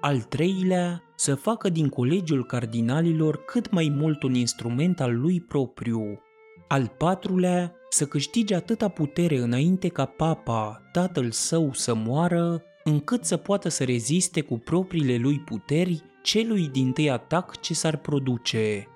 [0.01, 6.19] Al treilea, să facă din colegiul cardinalilor cât mai mult un instrument al lui propriu.
[6.67, 13.37] Al patrulea, să câștige atâta putere înainte ca papa, tatăl său, să moară, încât să
[13.37, 18.87] poată să reziste cu propriile lui puteri celui din tâi atac ce s-ar produce.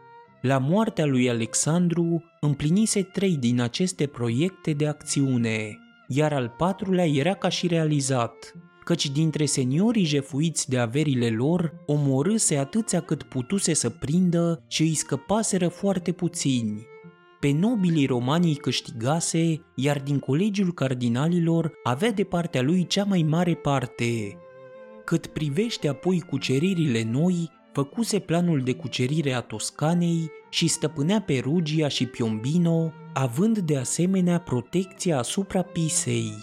[0.41, 5.77] La moartea lui Alexandru împlinise trei din aceste proiecte de acțiune,
[6.07, 8.53] iar al patrulea era ca și realizat,
[8.84, 14.93] căci dintre seniorii jefuiți de averile lor, omorâse atâția cât putuse să prindă și îi
[14.93, 16.89] scăpaseră foarte puțini
[17.41, 23.26] pe nobilii romani îi câștigase, iar din colegiul cardinalilor avea de partea lui cea mai
[23.30, 24.38] mare parte.
[25.05, 32.05] Cât privește apoi cuceririle noi, făcuse planul de cucerire a Toscanei și stăpânea Perugia și
[32.05, 36.34] Piombino, având de asemenea protecția asupra Pisei.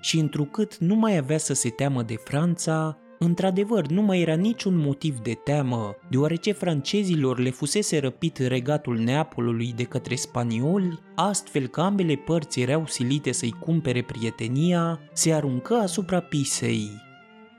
[0.00, 4.76] Și întrucât nu mai avea să se teamă de Franța, Într-adevăr, nu mai era niciun
[4.76, 11.80] motiv de teamă, deoarece francezilor le fusese răpit regatul Neapolului de către spanioli, astfel că
[11.80, 16.90] ambele părți erau silite să-i cumpere prietenia, se aruncă asupra Pisei.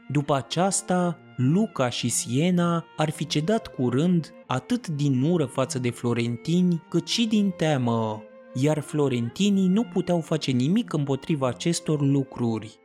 [0.09, 6.83] După aceasta, Luca și Siena ar fi cedat curând atât din ură față de florentini,
[6.89, 8.23] cât și din teamă,
[8.53, 12.79] iar florentinii nu puteau face nimic împotriva acestor lucruri.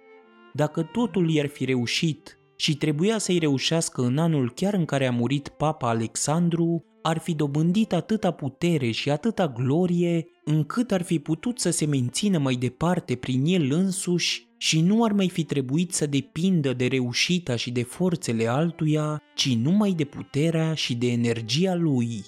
[0.52, 5.10] Dacă totul i-ar fi reușit și trebuia să-i reușească în anul chiar în care a
[5.10, 11.58] murit papa Alexandru, ar fi dobândit atâta putere și atâta glorie încât ar fi putut
[11.58, 16.06] să se mențină mai departe prin el însuși și nu ar mai fi trebuit să
[16.06, 22.24] depindă de reușita și de forțele altuia, ci numai de puterea și de energia lui.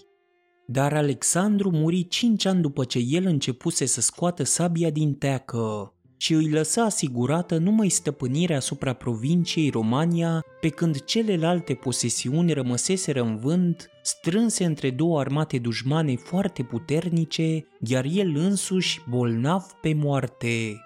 [0.66, 6.32] Dar Alexandru muri cinci ani după ce el începuse să scoată sabia din teacă și
[6.32, 13.90] îi lăsa asigurată numai stăpânirea asupra provinciei Romania, pe când celelalte posesiuni rămăseseră în vânt,
[14.02, 20.80] strânse între două armate dușmane foarte puternice, iar el însuși bolnav pe moarte.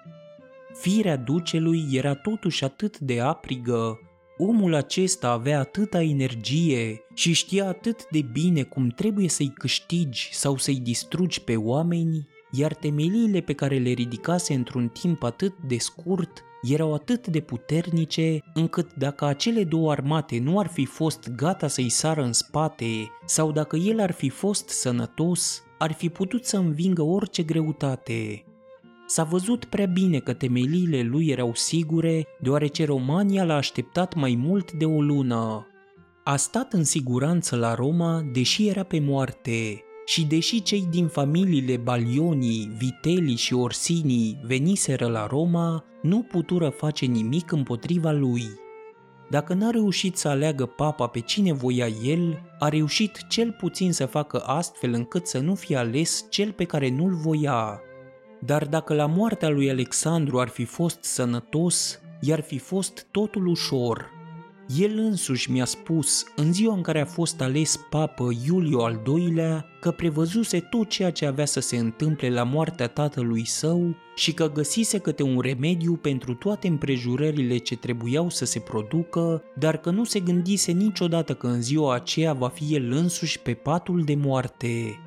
[0.73, 3.99] Firea ducelui era totuși atât de aprigă,
[4.37, 10.57] omul acesta avea atâta energie și știa atât de bine cum trebuie să-i câștigi sau
[10.57, 16.43] să-i distrugi pe oameni, iar temeliile pe care le ridicase într-un timp atât de scurt
[16.61, 21.89] erau atât de puternice încât dacă acele două armate nu ar fi fost gata să-i
[21.89, 27.01] sară în spate sau dacă el ar fi fost sănătos, ar fi putut să învingă
[27.01, 28.43] orice greutate.
[29.07, 34.71] S-a văzut prea bine că temeliile lui erau sigure, deoarece Romania l-a așteptat mai mult
[34.71, 35.67] de o lună.
[36.23, 41.77] A stat în siguranță la Roma, deși era pe moarte, și deși cei din familiile
[41.77, 48.43] Balionii, Vitelii și Orsinii veniseră la Roma, nu putură face nimic împotriva lui.
[49.29, 54.05] Dacă n-a reușit să aleagă papa pe cine voia el, a reușit cel puțin să
[54.05, 57.81] facă astfel încât să nu fie ales cel pe care nu-l voia.
[58.39, 64.05] Dar dacă la moartea lui Alexandru ar fi fost sănătos, i-ar fi fost totul ușor–
[64.67, 69.65] el însuși mi-a spus, în ziua în care a fost ales papă Iuliu al II-lea,
[69.79, 74.51] că prevăzuse tot ceea ce avea să se întâmple la moartea tatălui său și că
[74.51, 80.03] găsise câte un remediu pentru toate împrejurările ce trebuiau să se producă, dar că nu
[80.03, 84.97] se gândise niciodată că în ziua aceea va fi el însuși pe patul de moarte.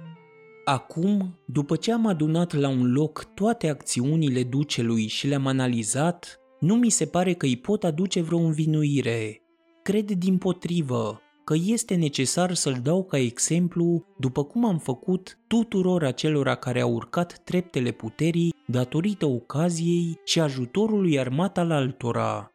[0.65, 6.75] Acum, după ce am adunat la un loc toate acțiunile ducelui și le-am analizat, nu
[6.75, 9.41] mi se pare că îi pot aduce vreo învinuire,
[9.87, 16.05] Cred din potrivă că este necesar să-l dau ca exemplu după cum am făcut tuturor
[16.05, 22.51] acelora care au urcat treptele puterii datorită ocaziei și ajutorului armat al altora.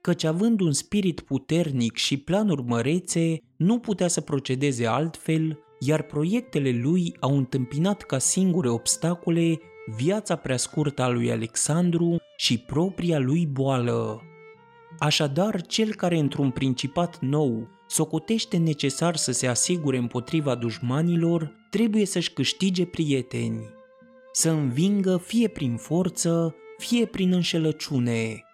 [0.00, 6.70] Căci având un spirit puternic și planuri mărețe, nu putea să procedeze altfel, iar proiectele
[6.82, 9.60] lui au întâmpinat ca singure obstacole
[9.96, 14.22] viața prea scurtă a lui Alexandru și propria lui boală.
[14.98, 22.32] Așadar, cel care într-un principat nou socotește necesar să se asigure împotriva dușmanilor, trebuie să-și
[22.32, 23.68] câștige prieteni,
[24.32, 28.44] să învingă fie prin forță, fie prin înșelăciune,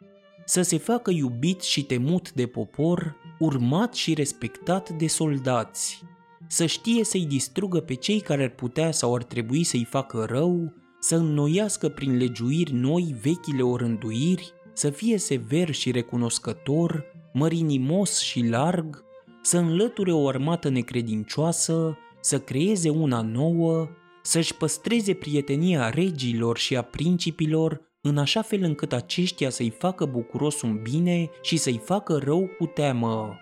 [0.45, 6.03] să se facă iubit și temut de popor, urmat și respectat de soldați,
[6.47, 10.73] să știe să-i distrugă pe cei care ar putea sau ar trebui să-i facă rău,
[11.01, 19.05] să înnoiască prin legiuiri noi vechile orânduiri, să fie sever și recunoscător, mărinimos și larg,
[19.43, 23.89] să înlăture o armată necredincioasă, să creeze una nouă,
[24.23, 30.63] să-și păstreze prietenia regilor și a principilor, în așa fel încât aceștia să-i facă bucuros
[30.63, 33.37] un bine și să-i facă rău cu teamă.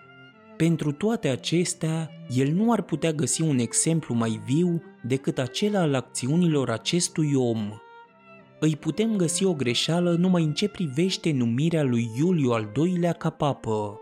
[0.55, 5.95] Pentru toate acestea, el nu ar putea găsi un exemplu mai viu decât acela al
[5.95, 7.71] acțiunilor acestui om–
[8.59, 13.29] îi putem găsi o greșeală numai în ce privește numirea lui Iuliu al II-lea ca
[13.29, 13.99] papă.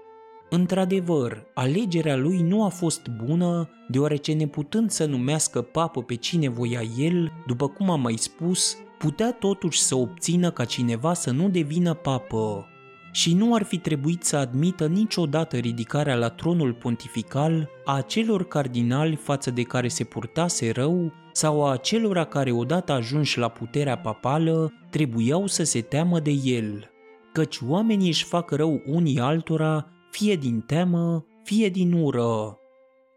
[0.49, 6.81] Într-adevăr, alegerea lui nu a fost bună, deoarece neputând să numească papă pe cine voia
[6.97, 11.93] el, după cum am mai spus, putea totuși să obțină ca cineva să nu devină
[11.93, 12.67] papă.
[13.15, 19.15] Și nu ar fi trebuit să admită niciodată ridicarea la tronul pontifical a acelor cardinali
[19.15, 24.73] față de care se purtase rău sau a acelora care odată ajunși la puterea papală
[24.89, 26.89] trebuiau să se teamă de el,
[27.33, 32.57] căci oamenii își fac rău unii altora, fie din teamă, fie din ură.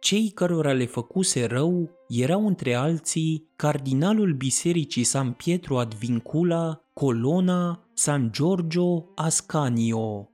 [0.00, 7.87] Cei cărora le făcuse rău erau între alții cardinalul bisericii San Pietro ad Vincula, Colona,
[8.00, 10.28] San Giorgio Ascanio.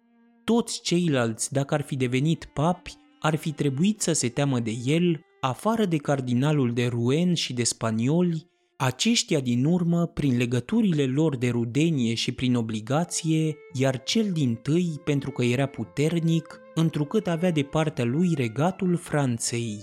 [0.44, 5.20] Toți ceilalți, dacă ar fi devenit papi, ar fi trebuit să se teamă de el
[5.40, 8.46] afară de cardinalul de Rouen și de spanioli,
[8.76, 15.00] Aceștia din urmă, prin legăturile lor de rudenie și prin obligație, iar cel din tâi
[15.04, 19.78] pentru că era puternic, întrucât avea de partea lui regatul Franței.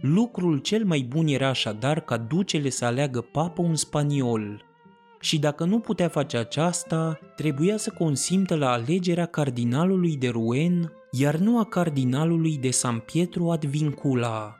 [0.00, 4.71] Lucrul cel mai bun era așadar ca ducele să aleagă papă un spaniol,
[5.22, 11.36] și dacă nu putea face aceasta, trebuia să consimtă la alegerea cardinalului de Rouen, iar
[11.36, 14.56] nu a cardinalului de San Pietro ad Vincula.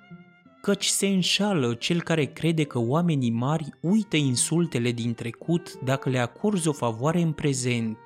[0.61, 6.19] Căci se înșală cel care crede că oamenii mari uită insultele din trecut dacă le
[6.19, 7.99] acorzi o favoare în prezent.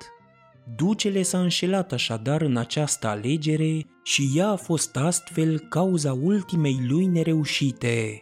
[0.75, 7.05] Ducele s-a înșelat așadar în această alegere și ea a fost astfel cauza ultimei lui
[7.05, 8.21] nereușite.